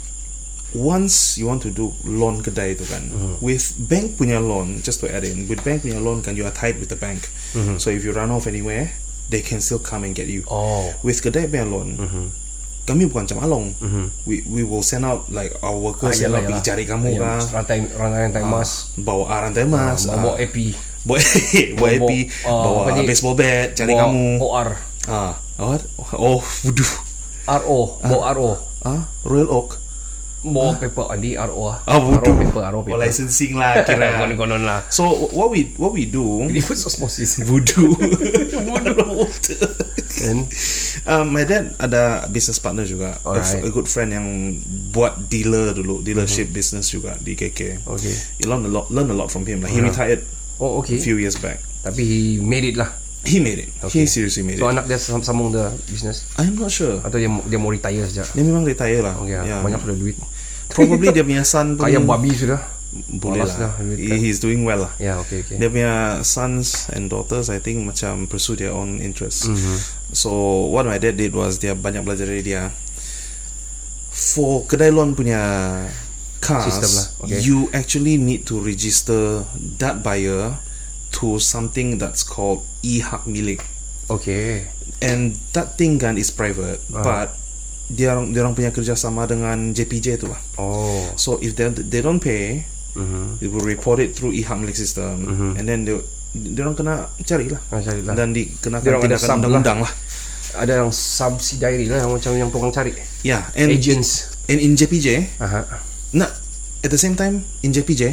[0.74, 3.40] once you want to do loan kedai tu kan Mm-hmm.
[3.40, 6.52] with bank punya loan just to add in with bank punya loan kan you are
[6.52, 7.24] tied with the bank
[7.80, 8.92] so if you run off anywhere
[9.30, 10.52] they can still come and get you Mm-hmm.
[10.52, 10.92] Oh.
[10.92, 11.08] Mm-hmm.
[11.08, 11.96] with kedai punya loan
[12.86, 13.66] kami bukan macam along
[14.28, 18.20] we we will send out like our workers Ah, yalah, cari kamu kah Rantai rantai
[18.30, 18.94] rantai emas.
[19.00, 20.58] bawa ah, rantai emas Bawa, bawa ah, AP.
[21.02, 21.18] bawa
[21.80, 22.12] bawa AP
[22.44, 23.02] ah, bawa apa ni?
[23.08, 24.70] baseball bat cari bawa kamu OR.
[25.08, 25.82] ah what
[26.14, 26.92] oh wuduh
[27.46, 28.02] RO.
[28.02, 28.50] Bawa RO.
[28.86, 29.82] Ah Royal Oak
[30.46, 31.82] Bawa paper ah, di RO ah.
[31.90, 33.02] RO paper, RO Oh, paper.
[33.02, 34.14] licensing lah kira.
[34.22, 34.86] Konon-konon lah.
[34.94, 37.42] So what we what we do Reverse osmosis.
[37.50, 37.98] voodoo
[38.54, 39.26] voodoo
[40.06, 40.46] Kan?
[41.04, 43.66] um, my dad ada business partner juga a, Alright.
[43.66, 44.28] a good friend yang
[44.94, 48.14] buat dealer dulu dealership business juga di KK Okay.
[48.38, 50.22] you learn a lot learn a lot from him like he retired
[50.56, 51.02] Oh, a okay.
[51.02, 52.94] few years back Tapi he made it lah.
[53.26, 54.02] He made it Okay.
[54.02, 57.18] he seriously made So it anak dia sam- sambung the business I'm not sure atau
[57.18, 58.24] dia dia mau retire saja.
[58.24, 59.60] dia memang retire lah Okay, yeah.
[59.60, 60.16] banyak sudah duit.
[60.68, 62.62] probably dia punya son pun Kaya babi sudah.
[63.12, 64.18] boleh Malas lah dah, duit He- kan.
[64.18, 65.58] he's doing well lah Ya, okay, okay.
[65.58, 69.46] Dia punya sons and daughters I think macam pursue their own interests.
[69.46, 69.78] Mm-hmm.
[70.12, 70.32] So
[70.66, 72.72] what my dad did was dia banyak belajar dari dia.
[74.12, 75.42] For kedai loan punya
[76.40, 77.42] cars, System lah, okay.
[77.42, 79.44] you actually need to register
[79.76, 80.56] that buyer
[81.16, 83.64] to something that's called e-hak milik.
[84.06, 84.68] Okay.
[85.00, 87.02] And that thing kan is private, Ah.
[87.02, 87.28] but
[87.88, 90.40] dia orang dia orang punya kerjasama dengan JPJ tu lah.
[90.58, 91.06] Oh.
[91.16, 93.40] So if they they don't pay, Mhm.
[93.40, 95.26] they will report it through e-hak milik system,
[95.56, 95.96] and then they
[96.36, 98.12] dia orang kena cari lah, Ah, cari lah.
[98.12, 99.94] dan dikenakan orang ada tindakan undang-undang lah.
[100.56, 102.96] Ada yang subsidiary lah macam yang tukang cari.
[103.22, 104.32] Yeah, and Agents.
[104.48, 105.64] and in JPJ, Aha.
[106.14, 106.32] nah,
[106.86, 108.04] at the same time in JPJ,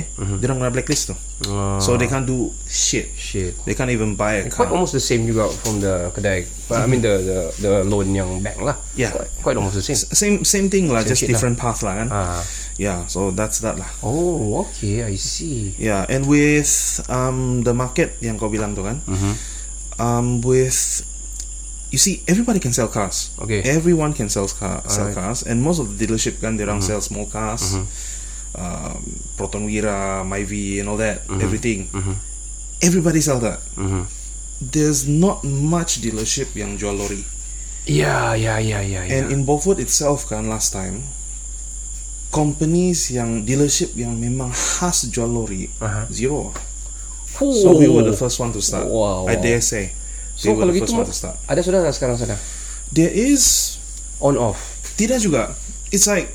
[0.41, 1.77] dia orang kena blacklist tu, Oh.
[1.77, 3.13] so they can't do shit.
[3.13, 3.53] Shit.
[3.69, 4.65] They can't even buy a car.
[4.65, 6.47] Quite almost the same you got from the kedai.
[6.67, 8.79] But I mean the the the loan yang bank lah.
[8.97, 9.13] Yeah.
[9.13, 9.99] Quite, quite almost the same.
[9.99, 11.29] S- Same same thing lah, Same just lah.
[11.29, 12.09] different path lah kan.
[12.09, 12.41] Ah.
[12.81, 13.91] Yeah, so that's that lah.
[14.01, 15.05] Oh, okay.
[15.05, 15.77] I see.
[15.77, 16.71] Yeah, and with
[17.13, 19.35] um the market yang kau bilang tu kan, Mm-hmm.
[20.01, 21.05] um with
[21.93, 23.37] you see everybody can sell cars.
[23.37, 23.61] Okay.
[23.69, 25.11] Everyone can sell car sell.
[25.13, 25.19] Mm-hmm.
[25.19, 27.77] cars, and most of the dealership kan they sell small cars,
[28.55, 29.01] um,
[29.35, 31.41] Proton Wira, Myvi, and all that, Mm-hmm.
[31.41, 31.81] everything.
[32.81, 33.63] Everybody sell that.
[33.75, 34.11] Mhm.
[34.61, 37.23] There's not much dealership yang jual lorry.
[37.83, 39.11] Yeah, yeah, yeah, yeah, yeah.
[39.11, 41.03] And in Beaufort itself kan last time
[42.33, 46.09] companies yang dealership yang memang khas jual lori Aha.
[46.09, 46.55] zero.
[47.33, 48.87] So we were the first one to start.
[48.87, 49.43] Wow, I wow.
[49.43, 49.91] dare say.
[50.39, 50.95] So we kalau gitu
[51.49, 52.37] ada sudah tak sekarang sana?
[52.93, 53.77] There is
[54.23, 54.79] On off.
[54.95, 55.51] tidak juga.
[55.91, 56.31] It's like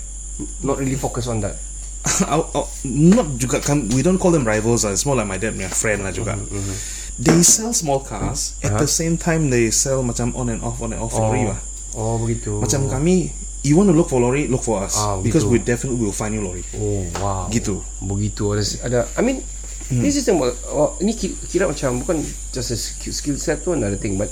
[0.62, 1.58] Not really focus on that.
[3.12, 4.92] not juga kan we don't call them rivals lah.
[4.92, 6.36] It's more like my dad punya friend lah juga.
[6.36, 6.76] Mm-hmm,
[7.18, 8.82] They sell small cars at Uh-huh.
[8.82, 11.58] the same time they sell macam on and off on and off lorry lah.
[11.98, 12.62] Oh, begitu.
[12.62, 13.34] Macam kami
[13.66, 15.52] you want to look for lorry look for us Ah, because begitu.
[15.52, 16.62] we definitely will find you lorry.
[16.78, 17.50] Oh, wow.
[17.50, 17.82] Gitu.
[18.00, 19.42] Begitu ada ada I mean
[19.88, 20.36] This is the
[20.68, 22.20] oh, ini ki- kira macam bukan
[22.52, 24.28] just a skill, set tu another thing but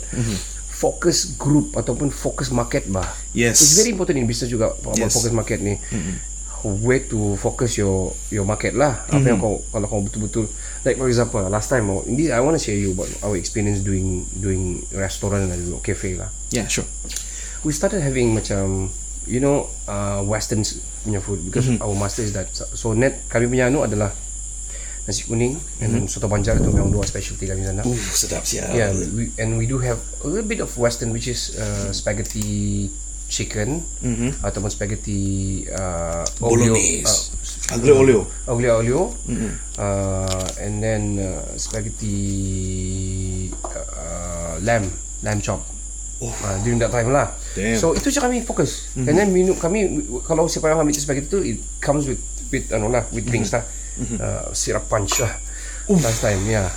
[0.67, 3.07] focus group ataupun focus market bah.
[3.31, 3.63] Yes.
[3.63, 5.15] It's very important in business juga about Yes.
[5.15, 5.79] focus market ni.
[6.65, 9.05] Way to focus your your market lah.
[9.05, 10.49] Apa yang kau kalau kau betul-betul
[10.81, 13.85] like for example last time oh, ini I want to share you about our experience
[13.85, 16.33] doing doing restaurant dan cafe lah.
[16.49, 16.89] Yeah, sure.
[17.65, 18.93] we started having macam
[19.25, 20.61] you know uh, western
[21.01, 24.13] punya food because our master is that so net kami punya anu adalah
[25.05, 28.73] nasi kuning and then soto banjar itu memang dua specialty kami sana Uh, sedap siap.
[28.73, 32.89] yeah we, and we do have a little bit of western which is uh, spaghetti
[33.25, 33.81] chicken
[34.39, 37.33] ataupun spaghetti uh, olio, Bolognese.
[37.69, 38.19] uh, Aglio olio.
[38.45, 39.01] Aglio olio.
[39.75, 42.15] Uh, and then uh, spaghetti
[43.73, 44.85] uh, lamb
[45.25, 45.61] lamb chop.
[46.23, 46.31] Oh.
[46.31, 47.27] uh, during that time lah.
[47.59, 47.75] Damn.
[47.75, 48.87] so itu je kami fokus.
[48.95, 52.21] And then minum kami kalau siapa yang ambil spaghetti tu it comes with
[52.53, 53.65] with anu lah with drinks lah.
[53.99, 55.33] Uh, syrup punch lah.
[55.89, 56.69] Last time yeah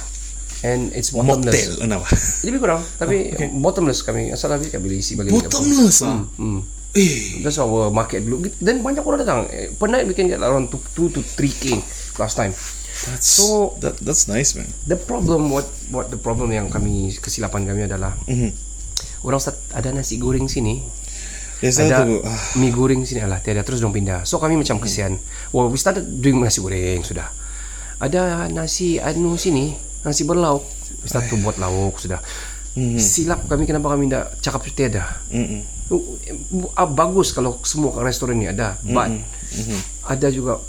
[0.62, 2.07] and it's bottomless Mocktail kenapa?
[2.47, 3.16] lebih kurang tapi
[3.59, 6.25] bottomless kami asal lagi kami boleh isi bagi Bottomless ah.
[6.38, 6.61] hmm.
[6.97, 10.40] Eh, That's our market dulu Dan banyak orang datang Eh, Per night we can get
[10.40, 10.81] around 2
[11.12, 11.77] to 3k
[12.16, 12.57] Last time
[13.07, 14.66] that's So- that that's nice man.
[14.88, 18.51] The problem What what the problem yang kami Kesilapan kami adalah Mhm.
[19.21, 20.81] Orang start Ada nasi goreng sini
[21.59, 22.38] Biasa ada tu, ah.
[22.57, 24.23] mie goreng sini alah tiada terus dong pindah.
[24.23, 25.18] So kami macam kesian.
[25.51, 27.27] Well, we started doing nasi goreng sudah.
[27.99, 29.75] Ada nasi anu sini,
[30.06, 30.62] nasi berlauk.
[31.06, 32.20] Start to buat lauk sudah.
[32.98, 35.04] Silap kami kenapa kami tidak cakap tiada.
[35.34, 35.66] Mm-mm.
[36.76, 39.08] Ah, bagus kalau semua restoran ni ada, but
[40.04, 40.61] ada juga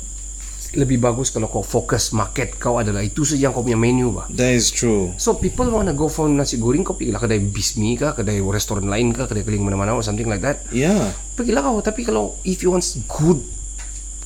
[0.77, 4.29] lebih bagus kalau kau fokus market kau adalah itu saja yang kau punya menu bah.
[4.29, 5.17] That is true.
[5.17, 9.09] So people wanna go for nasi goreng kau pergilah kedai bismi kah, kedai restoran lain
[9.09, 10.61] kah, kedai keliling mana-mana or something like that.
[10.69, 11.09] Yeah.
[11.33, 13.41] Pergilah kau tapi kalau if you want good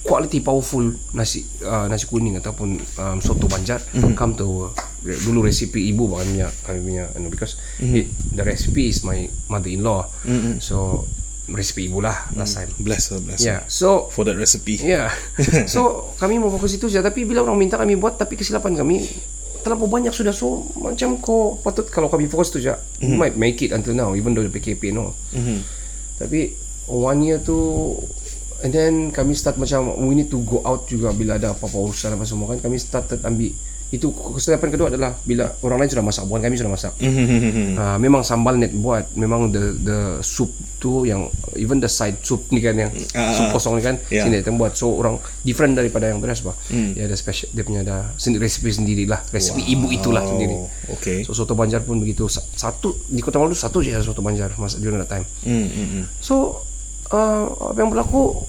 [0.04, 0.84] quality powerful
[1.16, 4.12] nasi uh, nasi kuning ataupun um, soto banjar mm-hmm.
[4.20, 4.72] come to uh,
[5.04, 8.00] dulu resipi ibu kami punya kami punya you know, because mm-hmm.
[8.00, 10.64] it, the recipe is my mother-in-law mm-hmm.
[10.64, 11.04] so
[11.52, 13.68] resipi ibu lah last time Bless her, bless yeah her.
[13.68, 14.80] so For that recipe.
[14.80, 15.12] Yeah.
[15.74, 19.04] So kami mau fokus itu saja tapi bila orang minta kami buat tapi kesilapan kami
[19.64, 23.12] terlalu banyak sudah so macam kau patut kalau kami fokus tu saja mm-hmm.
[23.12, 25.12] you might make it until now even though the PKP no.
[25.36, 25.60] Mm-hmm.
[26.24, 26.56] Tapi
[26.88, 27.60] one year tu
[28.64, 32.16] and then kami start macam we need to go out juga bila ada apa-apa urusan
[32.16, 33.52] apa semua kan kami started ambil
[33.94, 36.94] itu kesilapan kedua adalah bila orang lain sudah masak bukan kami sudah masak.
[36.98, 42.50] Uh, memang sambal net buat memang the the soup tu yang even the side soup
[42.50, 44.26] ni kan yang Ah, soup kosong ni kan Yeah.
[44.26, 46.92] sini yang buat so orang different daripada yang beras bah Hmm.
[46.92, 50.58] dia ada special dia punya ada sendiri resipi sendiri lah resipi ibu itulah sendiri
[50.90, 51.22] okay.
[51.22, 54.58] so soto banjar pun begitu Sa- satu di kota Malu satu je ada soto banjar
[54.58, 56.04] masa during that time Mm, mm, mm.
[56.18, 56.66] so
[57.10, 58.42] uh, apa yang berlaku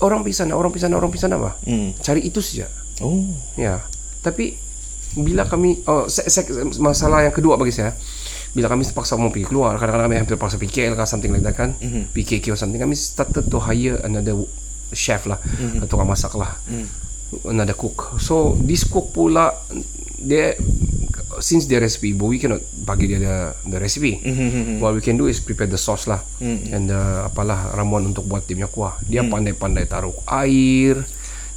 [0.00, 1.92] orang pergi sana orang pergi sana orang pergi sana bah Mm.
[1.98, 3.18] cari itu saja Oh.
[3.56, 3.82] Ya.
[4.22, 4.72] Tapi
[5.18, 6.40] bila kami oh se, se,
[6.80, 7.92] masalah yang kedua bagi saya
[8.52, 11.56] bila kami terpaksa mau pergi keluar kadang-kadang kami hampir terpaksa PKL kah something like that
[11.56, 12.12] kan mm-hmm.
[12.12, 14.36] PKK or something kami started to hire another
[14.92, 15.88] chef lah mm-hmm.
[15.88, 16.84] tukang masak lah mm.
[17.48, 19.52] another cook so this cook pula
[20.20, 20.52] dia
[21.40, 23.36] since dia recipe ibu we cannot bagi dia the,
[23.72, 24.84] the recipe mm-hmm.
[24.84, 26.76] what we can do is prepare the sauce lah mm-hmm.
[26.76, 29.32] and the, apalah ramuan untuk buat dia punya kuah dia mm.
[29.32, 31.00] pandai-pandai taruh air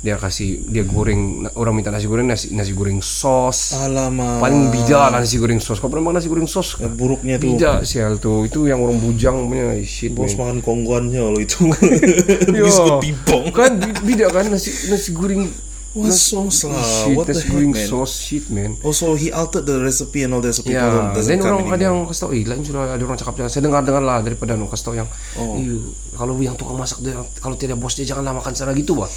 [0.06, 1.22] dia kasih dia goreng
[1.54, 4.38] orang minta nasi goreng nasi nasi goreng sos Alamak.
[4.38, 4.70] paling
[5.10, 7.50] lah nasi goreng sos kau pernah makan nasi goreng sos Eh, buruknya tu.
[7.50, 10.54] bida sial tu itu yang orang bujang punya shit Bos man.
[10.54, 11.66] makan kongguannya lo itu.
[12.54, 13.50] Biskut timpong.
[13.50, 15.50] kan bi- bida kan nasi nasi goreng
[15.96, 16.84] What sauce lah?
[16.84, 17.88] shit What the nasi heck, man?
[17.88, 21.40] sos shit man Also, he altered the recipe and all that, so people Ya, then
[21.40, 23.48] come orang ada yang kasih tahu, eh lain sudah ada orang cakap jangan.
[23.50, 25.56] Saya dengar dengar lah daripada orang kasih tahu yang, Oh.
[25.56, 25.80] "Eh,
[26.14, 29.08] kalau yang tukang masak dia, kalau tidak bos dia janganlah makan sana gitu bah.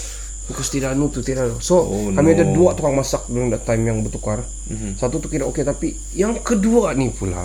[0.49, 1.61] Because tidak anu tu tidak.
[1.61, 2.57] So Oh, kami ada no.
[2.57, 4.41] dua tukang masak during that time yang bertukar.
[4.73, 4.97] Mm-hmm.
[4.97, 7.45] Satu tu kira okey tapi yang kedua ni pula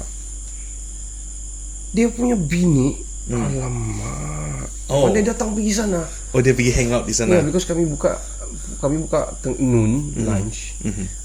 [1.94, 2.98] dia punya bini
[3.30, 3.38] mm.
[3.38, 4.66] alamak.
[4.89, 5.08] Oh.
[5.08, 6.02] Pandai datang pergi sana.
[6.34, 7.44] Oh, dia pergi hang out di sana.
[7.44, 8.18] because kami buka
[8.80, 10.76] kami buka teng- noon lunch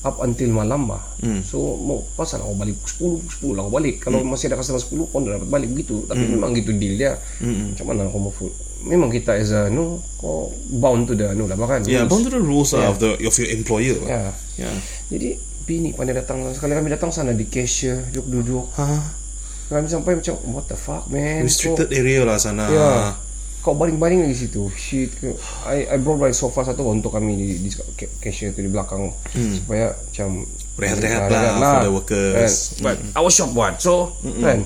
[0.07, 1.03] up until malam bah.
[1.43, 3.97] So mau pasal aku balik 10 10 lah aku balik.
[4.03, 6.07] Kalau masih ada customer 10 kau dah dapat balik begitu.
[6.07, 7.13] Tapi memang gitu deal dia.
[7.43, 8.33] Macam mana aku mau.
[8.81, 11.83] Memang kita as a no kau bound to the no lah bahkan.
[11.83, 13.99] Yeah, bound to the rules lah of the of your employer.
[14.07, 14.31] Ya.
[14.55, 14.77] Yeah.
[15.11, 18.71] Jadi bini pandai datang sekali kami datang sana di cashier duduk-duduk.
[18.73, 19.03] Huh?
[19.69, 21.43] Kami sampai macam what the fuck man.
[21.43, 22.71] Restricted area lah sana.
[22.71, 22.91] Ya.
[23.59, 24.71] Kau baring-baring lagi situ.
[24.71, 25.13] Shit.
[25.67, 29.11] I I brought my sofa satu untuk kami di, di ca- cashier tu di belakang
[29.55, 30.47] supaya macam
[30.79, 32.55] Rehat-rehat Ah, lah rehat for the workers.
[32.79, 32.83] Kan?
[32.87, 33.83] But our shop buat.
[33.83, 34.63] So, kan.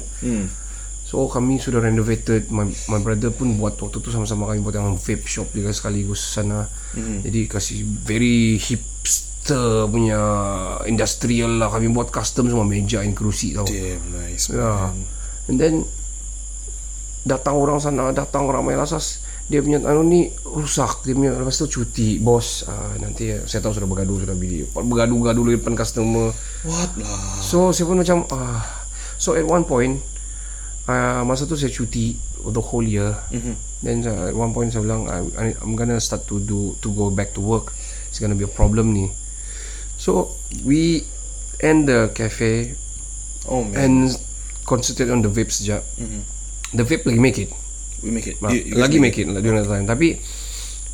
[1.13, 4.97] So kami sudah renovated my, my brother pun buat waktu tu sama-sama kami buat yang
[4.97, 6.65] vape shop juga sekaligus sana.
[6.97, 10.17] Jadi kasih very hipster punya
[10.89, 13.69] industrial lah kami buat custom semua meja and kerusi tau.
[13.69, 14.49] Damn nice.
[14.49, 14.89] Ya.
[14.89, 15.05] man.
[15.53, 15.75] And then
[17.29, 19.21] datang orang sana, datang ramai lasas.
[19.53, 21.05] Dia punya anu ni rusak.
[21.05, 22.25] Dia punya lepas tu cuti.
[22.25, 24.65] Bos, ah, nanti saya tahu sudah bergaduh sudah beli.
[24.65, 26.33] Bergaduh-gaduh di depan customer.
[26.65, 27.37] What lah?
[27.45, 28.65] So saya pun macam ah.
[29.21, 30.12] So at one point
[30.87, 33.15] uh, masa tu saya cuti the whole year.
[33.31, 33.55] Mm-hmm.
[33.83, 36.89] Then uh, at one point saya bilang I, I, I'm gonna start to do to
[36.91, 37.75] go back to work.
[38.09, 39.11] It's gonna be a problem ni.
[39.97, 41.07] So we
[41.59, 42.75] end the cafe
[43.47, 43.75] Oh man.
[43.79, 43.95] and
[44.63, 45.83] concentrate on the vape sejak.
[45.99, 46.23] Mm-hmm.
[46.73, 47.51] The vape lagi make it.
[48.03, 48.39] we make it.
[48.43, 49.87] You- you lagi make it during that time.
[49.87, 50.19] Tapi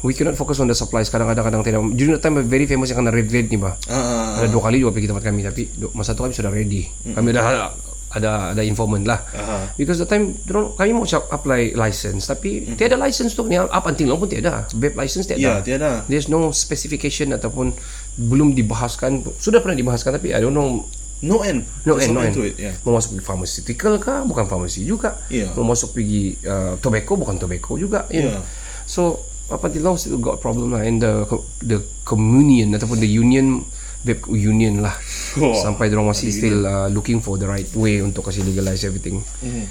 [0.01, 1.09] we cannot focus on the supplies.
[1.09, 1.81] Kadang-kadang kadang tidak.
[1.97, 3.77] During that time very famous yang kena red red ni bah.
[3.89, 4.39] Ah, ah, ah.
[4.41, 6.85] Ada dua kali juga pergi tempat kami tapi masa tu kami sudah ready.
[7.09, 7.73] Kami dah
[8.19, 9.23] ada ada informant lah.
[9.33, 9.73] Aha.
[9.79, 10.35] Because the time
[10.75, 14.67] kami mau apply license tapi tiada license tu ni up until now pun tiada.
[14.75, 15.41] Vape license tiada.
[15.41, 16.03] Ya, tiada.
[16.11, 17.73] There's no specification ataupun
[18.19, 19.25] belum dibahaskan.
[19.39, 20.85] Sudah pernah dibahaskan tapi I don't know
[21.19, 21.67] No end.
[21.83, 22.35] No end, no end.
[22.47, 22.55] it.
[22.55, 22.79] Yeah.
[22.87, 24.23] Mau masuk pergi pharmaceutical kah?
[24.23, 25.19] Bukan pharmacy juga.
[25.27, 25.51] Yeah.
[25.59, 28.07] Mau masuk pergi uh, tobacco, bukan tobacco juga.
[28.15, 28.39] You know.
[28.39, 28.43] Yeah.
[28.87, 30.87] So, up until now still got problem lah.
[30.87, 31.27] And the
[31.67, 33.67] the communion ataupun the union
[34.05, 34.95] vape union lah.
[35.39, 39.23] Oh, Sampai dorang masih still uh, looking for the right way untuk kasih legalize everything.
[39.43, 39.65] Mm-hmm.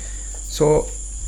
[0.47, 0.87] So,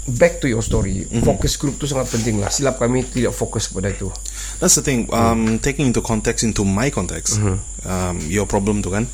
[0.10, 2.50] back to your story, focus group tu sangat penting lah.
[2.50, 4.10] Silap kami tidak fokus kepada itu.
[4.58, 5.06] That's the thing.
[5.14, 7.38] Um, taking into context into my context,
[7.86, 9.06] um, your problem tu kan,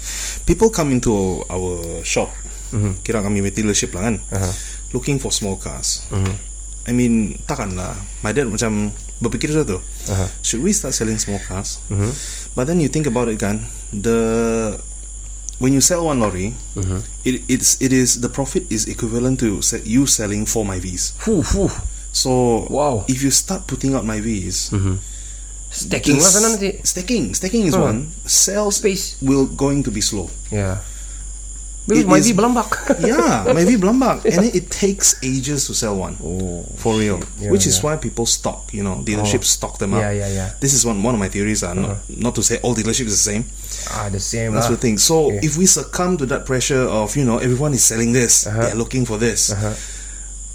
[0.48, 2.32] people come into our shop.
[3.04, 4.16] Kira kami dealership lah kan,
[4.96, 6.08] looking for small cars.
[6.86, 7.98] I mean, takkan lah.
[8.22, 9.82] My dad macam berfikir tu.
[10.46, 11.82] Should we start selling small cars?
[12.56, 14.80] But then you think about it kan, the
[15.60, 17.04] when you sell one lorry, mm-hmm.
[17.28, 21.20] it it's it is the profit is equivalent to you selling four my Vs.
[22.16, 23.04] So Wow.
[23.12, 24.96] if you start putting out my Vs, mm-hmm.
[25.76, 26.80] Stacking sana nanti.
[26.88, 27.92] Stacking, stacking is Huh.
[27.92, 28.08] one.
[28.24, 29.20] Sales Space.
[29.20, 30.32] will going to be slow.
[30.48, 30.80] Yeah.
[31.88, 32.70] Because It my is- V belambak.
[33.06, 36.18] yeah, maybe Blambak, and it, it takes ages to sell one.
[36.18, 37.22] Oh, for real.
[37.38, 37.84] Yeah, Which is yeah.
[37.86, 38.74] why people stock.
[38.74, 40.02] You know, dealerships stock them up.
[40.02, 40.50] Yeah, yeah, yeah.
[40.60, 41.62] This is one one of my theories.
[41.62, 43.44] Are not not to say all dealerships is the same.
[43.94, 44.76] ah, the same That's lah.
[44.76, 44.98] the thing.
[44.98, 45.46] So Okay.
[45.46, 48.66] if we succumb to that pressure of you know everyone is selling this, Uh-huh.
[48.66, 49.54] they're looking for this,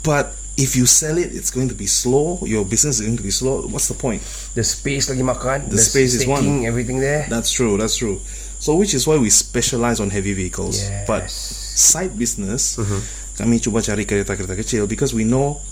[0.02, 2.38] but if you sell it, it's going to be slow.
[2.44, 3.62] Your business is going to be slow.
[3.70, 4.20] What's the point?
[4.58, 5.70] The space lagi makan.
[5.70, 6.66] The space is one.
[6.66, 7.24] Everything there.
[7.30, 7.78] That's true.
[7.78, 8.20] That's true.
[8.60, 10.84] So which is why we specialize on heavy vehicles.
[10.84, 11.08] Yes.
[11.08, 13.00] But side business, mm-hmm.
[13.40, 15.64] kami cuba cari kereta-kereta kecil because we know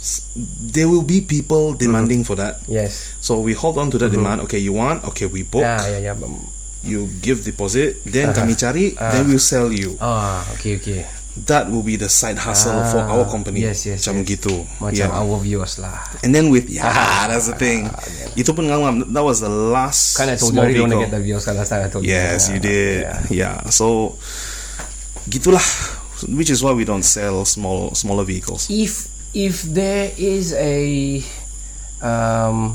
[0.73, 2.33] there will be people demanding mm-hmm.
[2.33, 2.65] for that.
[2.65, 3.13] Yes.
[3.21, 4.25] So we hold on to that mm-hmm.
[4.25, 4.39] demand.
[4.49, 5.05] Okay, you want?
[5.13, 5.69] Okay, we book.
[5.69, 6.37] Ah, yeah, yeah, yeah.
[6.81, 8.01] You give deposit.
[8.09, 8.41] Then uh-huh.
[8.41, 8.97] kami cari.
[8.97, 9.25] Then uh-huh.
[9.29, 10.01] we'll sell you.
[10.01, 11.05] Ah, okay, okay.
[11.47, 13.63] That will be the side hustle for Ah, our company.
[13.63, 14.29] yes, yes, Macam yes.
[14.35, 14.55] gitu.
[14.83, 15.15] Macam Yeah.
[15.15, 15.95] our viewers lah.
[16.27, 16.89] And then with yeah,
[17.31, 17.87] that's the thing.
[18.35, 21.03] Itu pun ngam That was the last Kan I told you I don't want to
[21.07, 22.11] get the viewers last time I told you.
[22.11, 23.07] Yes, you did.
[23.07, 23.23] yeah.
[23.31, 23.57] Yeah.
[23.71, 24.19] So
[25.29, 25.63] gitulah.
[26.27, 28.67] Which is why we don't sell small smaller vehicles.
[28.67, 31.23] If if there is a
[32.03, 32.75] um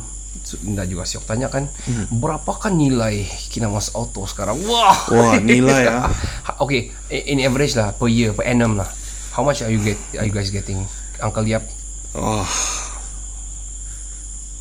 [0.62, 1.66] Enggak juga sih tanya kan
[2.14, 4.62] Berapakah nilai Kinamas Auto sekarang?
[4.70, 4.98] Wah.
[5.10, 6.12] Wah, nilai ah.
[6.64, 8.90] Okay In average lah Per year Per annum lah.
[9.34, 10.86] How much are you get Are you guys getting
[11.24, 11.66] Uncle Yap
[12.14, 12.46] Oh,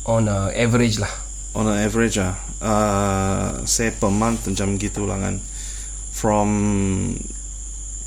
[0.09, 1.11] On a average lah.
[1.53, 5.37] On an average ah, uh, say per month macam gitu lah kan.
[6.11, 6.49] From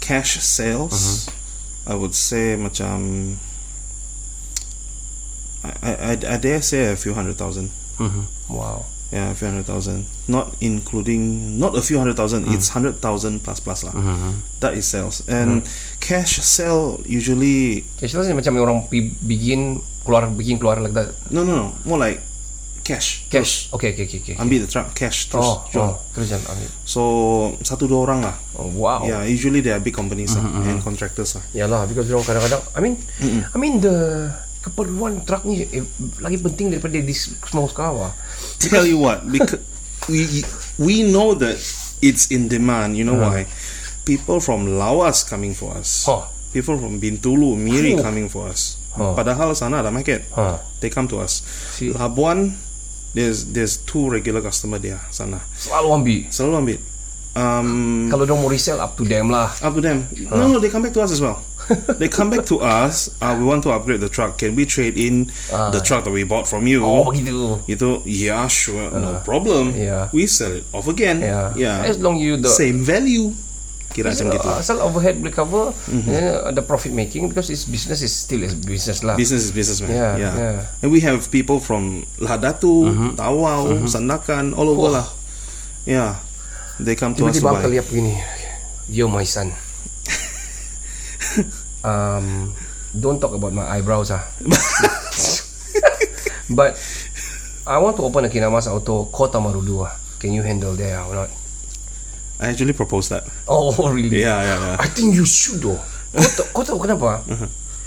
[0.03, 1.31] cash sales,
[1.87, 3.33] I would say macam
[5.83, 7.70] I, I, I- dare say a few hundred thousand.
[8.48, 10.02] Wow Yeah, a few hundred thousand.
[10.26, 12.50] Not including, not a few hundred thousand.
[12.50, 13.94] It's hundred thousand plus plus lah.
[14.59, 15.22] That is sales.
[15.31, 15.62] And
[16.02, 18.90] cash sell usually Cash flow ni macam orang
[19.22, 22.18] Begin Keluar Begin keluar like that no no no more like
[22.83, 23.26] cash.
[23.31, 24.35] Cash Okay okay okay, okay.
[24.38, 25.87] Ambil the truck cash terus Oh, jual.
[25.87, 27.00] oh Terus jangan ambil So
[27.62, 28.35] satu dua orang lah.
[28.59, 31.46] oh, Wow Yeah, usually they are big companies lah and contractors lah.
[31.55, 32.94] Yalah because orang kadang-kadang I mean
[33.55, 34.31] I mean the
[34.66, 35.87] keperluan truck ni eh,
[36.18, 38.11] lagi penting daripada this small lah.
[38.59, 39.62] Tell you what, because
[40.11, 40.42] we
[40.76, 41.55] we know that
[42.02, 42.98] it's in demand.
[42.98, 43.46] You know why?
[44.02, 46.07] People from Lawas coming for us.
[46.11, 46.26] Huh.
[46.50, 48.02] People from Bintulu, Miri Huh.
[48.02, 48.79] coming for us.
[48.98, 49.14] Huh.
[49.14, 50.26] Padahal sana ada market.
[50.35, 50.59] Huh.
[50.83, 51.46] They come to us.
[51.79, 51.94] See.
[51.94, 52.55] Labuan,
[53.14, 55.38] there's there's two regular customer dia sana.
[55.55, 56.18] Selalu ambil.
[56.35, 56.79] Selalu ambil.
[57.37, 59.52] Um, Kalau dia mau resell up to them lah.
[59.61, 60.09] up to them.
[60.33, 61.44] No, no, they come back to us as well.
[61.98, 63.11] they come back to us.
[63.20, 64.38] Uh, we want to upgrade the truck.
[64.38, 65.70] Can we trade in ah.
[65.70, 66.85] the truck that we bought from you?
[66.85, 67.62] Oh begitu.
[67.66, 69.24] Itu, yeah, sure, no uh-huh.
[69.26, 69.74] problem.
[69.74, 70.09] yeah.
[70.14, 71.20] We sell it off again.
[71.20, 71.55] Yeah.
[71.57, 71.87] yeah.
[71.87, 73.35] As long you the Same value.
[73.96, 74.44] Kira macam gitu.
[74.44, 76.48] Uh, Asal overhead boleh cover yeah, mm-hmm.
[76.48, 79.16] uh, the profit making because it's business is still is business lah.
[79.16, 79.88] Business is business, man.
[79.88, 80.35] Yeah, yeah.
[80.37, 80.83] yeah.
[80.85, 83.11] And we have people from Lahadatu, mm-hmm.
[83.16, 83.88] Tawau, mm-hmm.
[83.88, 84.96] Sandakan, all over Wah.
[85.00, 85.07] lah.
[85.88, 86.20] Yeah.
[86.76, 88.20] They come to us to Tiba-tiba begini.
[88.92, 89.48] Yo my son.
[91.85, 92.53] Um,
[92.94, 94.22] don't talk about my eyebrows ah.
[96.46, 96.79] But
[97.66, 99.92] I want to open a Kinamas Auto Kota Marudu ah.
[100.22, 101.31] Can you handle there or not?
[102.40, 103.25] I actually proposed that.
[103.49, 104.22] Oh really?
[104.22, 104.77] Yeah, yeah, yeah.
[104.79, 105.81] I think you should though.
[106.16, 107.20] Kau tahu, kau tahu kenapa?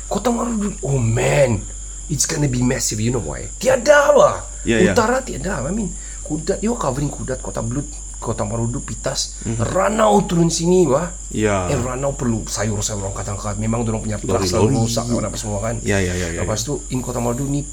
[0.09, 0.73] Kota Marudu.
[0.85, 1.61] Oh man,
[2.09, 2.99] it's gonna be massive.
[3.01, 3.49] You know why?
[3.61, 4.41] Tiada lah.
[4.65, 4.93] Yeah, yeah.
[4.93, 5.61] Utara tiada.
[5.65, 5.89] I mean,
[6.25, 6.61] Kudat.
[6.61, 7.85] You covering Kudat, Kota Blut,
[8.19, 11.07] Kota Marudu, Pitas, Ranau turun sini wah.
[11.31, 11.71] Yeah.
[11.71, 14.47] Eh Ranau perlu sayur-sayur orang kata Memang dorong punya Lori-lori.
[14.47, 15.79] selalu rusak apa semua kan.
[15.79, 17.63] Yeah, yeah, yeah, yeah, Lepas tu in Kota Marudu ni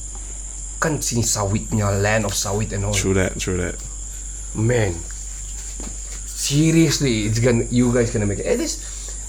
[0.78, 2.94] kan sini sawit punya land of sawit and all.
[2.94, 3.74] True that, true that.
[4.54, 4.94] Man,
[6.24, 8.48] seriously, it's gonna you guys gonna make it.
[8.48, 8.84] At least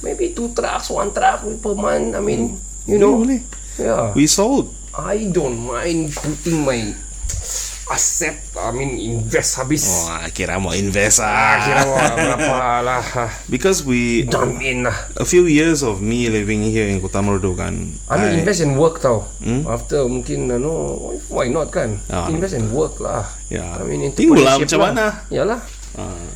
[0.06, 2.16] maybe two trucks, one truck per month.
[2.16, 3.82] I mean, you know, Boleh, boleh.
[3.82, 4.12] yeah.
[4.14, 4.72] We sold.
[4.98, 6.94] I don't mind putting my
[7.88, 8.36] asset.
[8.58, 9.84] I mean, invest habis.
[9.88, 11.54] Oh, kira mau invest Ah, ah.
[11.64, 13.04] kira mau berapa lah.
[13.48, 14.96] Because we Dump in lah.
[15.16, 17.74] a few years of me living here in Kota Marudu kan.
[18.10, 19.24] I mean, invest and work tau.
[19.40, 19.64] Hmm?
[19.66, 20.98] After mungkin, ano,
[21.32, 22.00] why not kan?
[22.12, 22.28] Ah.
[22.28, 23.24] invest and work lah.
[23.48, 23.80] Yeah.
[23.80, 25.06] I mean, Tengok lah entrepreneurship macam mana.
[25.32, 25.62] Yalah.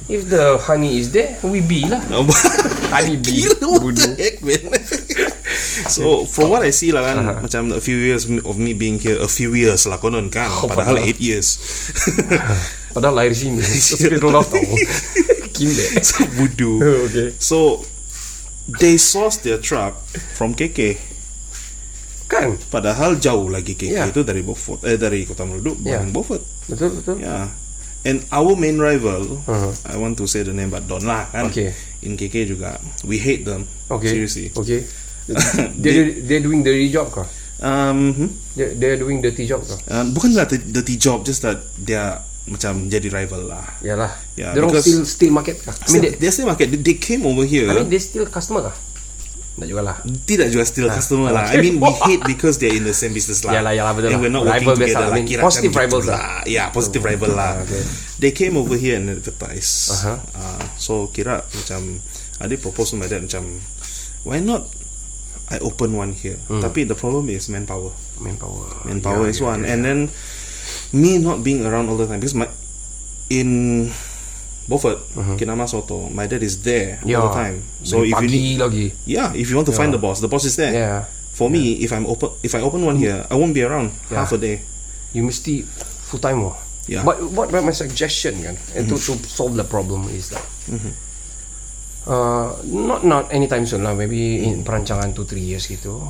[0.10, 2.02] If the honey is there, we be lah.
[2.96, 3.46] Honey bee.
[3.46, 4.74] Kira what the heck man
[5.88, 9.16] So from what I see lah kan Macam a few years of me being here
[9.16, 11.16] A few years lah konon kan Padahal padahal.
[11.16, 11.48] 8 years
[12.96, 13.64] Padahal lahir sini.
[14.24, 14.60] Roll out tau.
[15.56, 15.86] Kimbe.
[16.02, 17.32] So bodoh okay.
[17.38, 17.58] So
[18.68, 19.96] They source their truck
[20.36, 21.00] From KK
[22.28, 22.56] Kan?
[22.68, 24.08] Padahal jauh lagi KK Yeah.
[24.08, 26.00] itu dari Beaufort Eh dari Kota Meleduk Yeah.
[26.00, 27.16] Bukan Beaufort Betul betul.
[27.20, 27.52] Yeah
[28.02, 29.72] And our main rival Uh-huh.
[29.86, 31.76] I want to say the name But Don lah kan Okay.
[32.02, 34.10] In KK juga We hate them Okay.
[34.10, 34.84] Seriously Okay.
[35.78, 37.28] They they doing dirty job kah?
[37.62, 38.30] um, hmm?
[38.54, 39.78] They they're doing dirty job kah?
[39.86, 44.10] uh, Bukanlah dirty, job Just that They are Macam jadi rival lah Yalah.
[44.34, 45.72] Yeah, They because- still still market kah?
[45.72, 48.02] I mean Still, they, they still market They, they came over here I mean they
[48.02, 48.76] still customer kah?
[49.52, 50.02] Tak jugalah.
[50.02, 53.46] Tidak juga still customer lah I mean we hate Because they're in the same business
[53.46, 54.22] lah Yalah, yalah, betul And lah.
[54.26, 56.24] we're not Rival working together I lah mean, Kira positive rivals lah.
[56.50, 57.84] Yeah positive rival lah okay.
[58.18, 60.18] They came over here and advertise Uh-huh.
[60.34, 62.02] uh, So kira macam
[62.42, 63.46] Ada propose to my dad macam
[64.26, 64.66] Why not
[65.52, 66.64] I open one here Hmm.
[66.64, 67.92] Tapi the problem is manpower
[68.24, 68.88] Manpower.
[68.88, 69.72] Manpower Yeah, is yeah, one yeah.
[69.76, 70.00] And then
[70.96, 72.48] Me not being around all the time Because my
[73.28, 73.88] In
[74.68, 75.36] Beaufort uh-huh.
[75.36, 78.96] Kinama Soto My dad is there all the time So if you need lagi.
[79.04, 81.00] Yeah if you want to find the boss The boss is there Yeah.
[81.36, 83.92] For me If I'm open If I open one here I won't be around.
[84.08, 84.64] Half a day
[85.12, 85.68] You mesti
[86.08, 86.56] full time oh.
[86.88, 87.06] Yeah.
[87.06, 88.56] But what about my suggestion kan?
[88.74, 89.22] And to, mm-hmm.
[89.22, 91.11] to solve the problem is that mm-hmm.
[92.08, 93.94] Uh, not not anytime soon lah.
[93.94, 96.02] Maybe in perancangan 2 3 years gitu.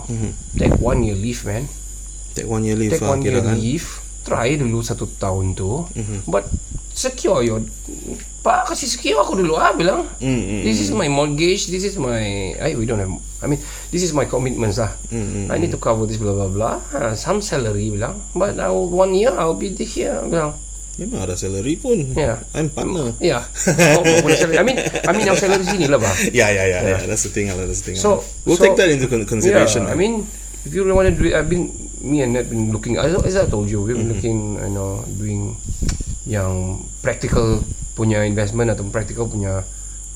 [0.55, 1.67] Take one year leave man.
[2.31, 3.87] Take one year leave Take lah one year kan leave.
[4.21, 5.83] Try dulu satu tahun tu.
[6.29, 6.45] But
[6.93, 7.59] secure your
[8.41, 10.09] Pak kasih secure aku dulu ah bilang.
[10.17, 11.69] Mm, This is my mortgage.
[11.69, 12.57] This is my.
[12.57, 13.13] I we don't have.
[13.41, 13.61] I mean,
[13.93, 14.97] this is my commitments lah.
[15.49, 16.75] I need to cover this blah blah blah.
[16.89, 18.17] Ah, some salary bilang.
[18.33, 20.57] But now one year I'll be here bilang.
[20.97, 22.43] Memang ada salary pun Yeah.
[22.51, 23.41] I'm partner Ya.
[23.97, 24.03] Oh.
[24.03, 26.11] I mean, I mean yang salary sini lah bah.
[26.29, 26.99] Yeah yeah yeah, yeah.
[27.05, 28.43] That's the thing lah That's the thing So- lah.
[28.43, 29.99] We'll so- take that into con- consideration Yeah, I lah.
[29.99, 30.13] mean,
[30.61, 31.71] if you really want to do it, I've been
[32.01, 32.97] me and Ned been looking.
[32.97, 34.13] As, as I told you, we've been Mm-hmm.
[34.13, 35.53] looking, you know, doing
[36.25, 37.61] yang practical
[37.91, 39.65] punya investment atau practical punya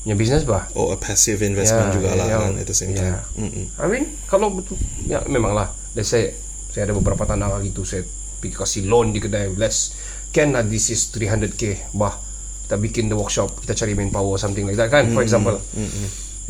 [0.02, 0.70] punya business bah.
[0.72, 3.20] Oh a passive investment Yeah, juga lah yeah, kan At the same yeah.
[3.26, 3.64] time Mm-mm.
[3.74, 5.66] I mean, kalau betul, ya memang lah.
[5.94, 6.30] Let's say,
[6.70, 8.04] saya ada beberapa tanah gitu, saya
[8.36, 9.48] pergi kasih loan di kedai.
[9.50, 9.96] Let's,
[10.36, 12.12] can lah this is 300k, bah.
[12.68, 15.56] Kita bikin the workshop, kita cari manpower, something like that kan, for example.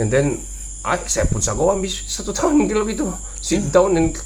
[0.03, 0.43] And then,
[0.83, 3.11] I, saya pun sago ambil satu tahun gitu.
[3.39, 4.17] Sit down and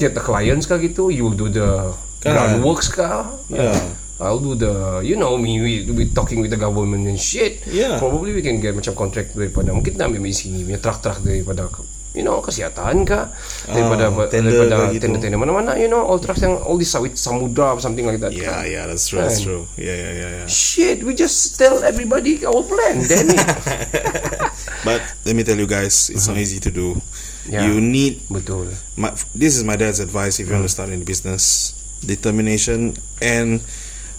[0.00, 1.12] get the clients kah gitu.
[1.12, 2.36] You will do the Kan.
[2.36, 3.28] groundworks kah.
[3.48, 3.76] Yeah.
[4.20, 7.64] I'll do the, you know me, we, we talking with the government and shit.
[7.64, 7.96] Yeah.
[7.96, 11.72] Probably we can get macam contract daripada, mungkin kita ambil sini, punya truck-truck daripada,
[12.10, 13.30] you know, kesihatan kah?
[13.70, 15.06] Daripada, Ah, tender daripada gitu.
[15.06, 18.34] tender-tender mana-mana, you know, all trucks yang, all this sawit samudra, something like that.
[18.34, 18.66] Yeah kan?
[18.66, 22.62] yeah that's true That's true Yeah yeah yeah yeah Shit, we just tell everybody our
[22.62, 23.30] plan, it.
[24.84, 27.48] But let me tell you guys It's not easy to do Uh-huh.
[27.48, 27.66] Yeah.
[27.66, 28.68] You need Betul.
[28.96, 31.72] my, This is my dad's advice If you want to start in business
[32.04, 33.60] Determination And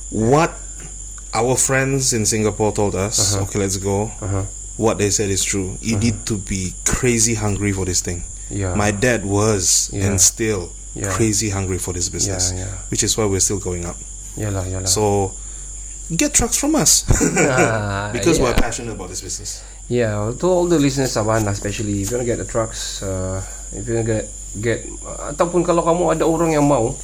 [0.10, 0.52] What
[1.32, 3.46] Our friends in Singapore told us Uh-huh.
[3.48, 4.10] Okay let's go
[4.82, 8.74] What they said is true You need to be crazy hungry for this thing Yeah.
[8.74, 10.10] My dad was Yeah.
[10.10, 11.14] And still Yeah.
[11.14, 12.90] Crazy hungry for this business Yeah, yeah.
[12.90, 13.96] Which is why we're still going up
[14.36, 14.90] Yalah, yalah.
[14.90, 15.32] So
[16.12, 17.06] Get trucks from us
[17.48, 22.02] Ah, Because we're passionate about this business Yeah, to all the listeners Sabahan lah, especially
[22.02, 23.44] if you want to get the trucks, uh,
[23.76, 24.24] if you want to get,
[24.64, 24.80] get
[25.36, 26.96] ataupun kalau kamu ada orang yang mau,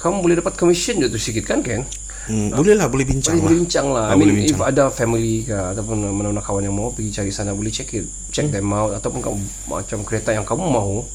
[0.00, 1.84] kamu boleh dapat commission je tu sikit kan, Ken?
[2.26, 3.46] Hmm, boleh lah, boleh bincang Boleh lah.
[3.46, 4.04] boleh bincang lah.
[4.04, 4.68] Ah, I mean, boleh if bincang.
[4.68, 8.48] ada family ke ataupun mana-mana kawan yang mau pergi cari sana, boleh check it, check
[8.48, 11.06] them out ataupun kamu macam kereta yang kamu mau,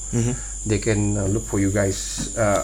[0.64, 1.98] they can uh, look for you guys,
[2.34, 2.64] uh,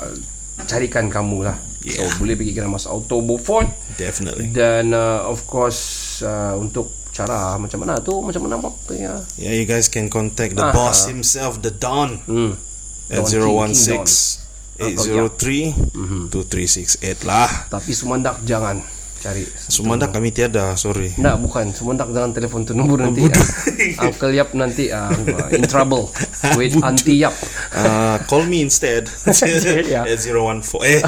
[0.64, 1.58] carikan kamu lah.
[1.80, 2.12] So Yeah.
[2.16, 3.64] boleh pergi ke Mas Auto Beaufort
[3.95, 4.52] Definitely.
[4.52, 5.80] dan uh, of course
[6.20, 9.24] uh, untuk cara macam mana tu macam mana mau ya.
[9.36, 11.10] Yeah, you guys can contact the Ah, boss ah.
[11.10, 12.60] himself, the Don, Hmm.
[13.08, 14.47] at Don King, 016
[14.78, 17.50] King 803 2368 lah.
[17.68, 18.78] Tapi Sumandak jangan
[19.18, 19.42] cari.
[19.50, 21.18] Sumandak kami tiada, sorry.
[21.18, 21.74] Nah, bukan.
[21.74, 23.26] Sumandak jangan telefon tu nombor nanti.
[23.26, 23.34] ah.
[24.06, 25.10] Uncle Yap nanti uh,
[25.50, 26.14] in trouble
[26.60, 27.34] with Auntie Yap.
[27.74, 29.10] Uh, call me instead
[29.90, 30.06] Yeah.
[30.06, 31.02] at 014 eh,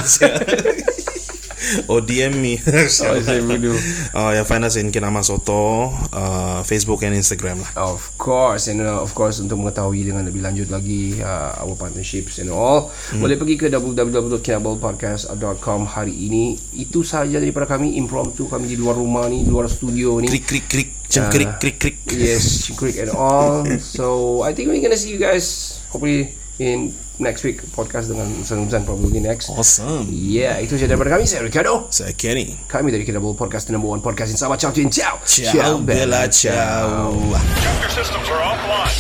[1.88, 2.60] or DM me.
[3.00, 3.76] Oh, bodoh.
[4.12, 7.70] uh, yeah, find us in Kinama Soto, uh, Facebook and Instagram lah.
[7.76, 12.38] Of course and uh, of course untuk mengetahui dengan lebih lanjut lagi uh, our partnerships
[12.38, 18.76] and all boleh pergi ke www.kinablepodcast.com hari ini itu sahaja daripada kami impromptu kami di
[18.76, 21.26] luar rumah ni luar studio ni Krik krik krik, Ah.
[21.28, 21.96] krik krik krik.
[22.14, 27.44] yes quick and all so I think we're gonna see you guys hopefully in next
[27.44, 28.58] week podcast dengan Ustaz
[28.88, 30.08] probably next Awesome.
[30.10, 32.56] yeah itu sahaja daripada kami saya Ricardo Saya Kenny.
[32.66, 36.26] kami dari Kinabel Podcast the number one podcast in Sabah ciao ciao ciao Ciao, Bella,
[36.32, 37.12] ciao.
[37.20, 38.98] Your systems are offline.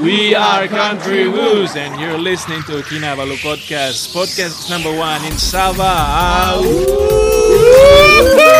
[0.00, 6.56] We are Country Woos, and you're listening to Kinabalu Podcast, podcast number one in Sabah.
[6.56, 8.51] Ah!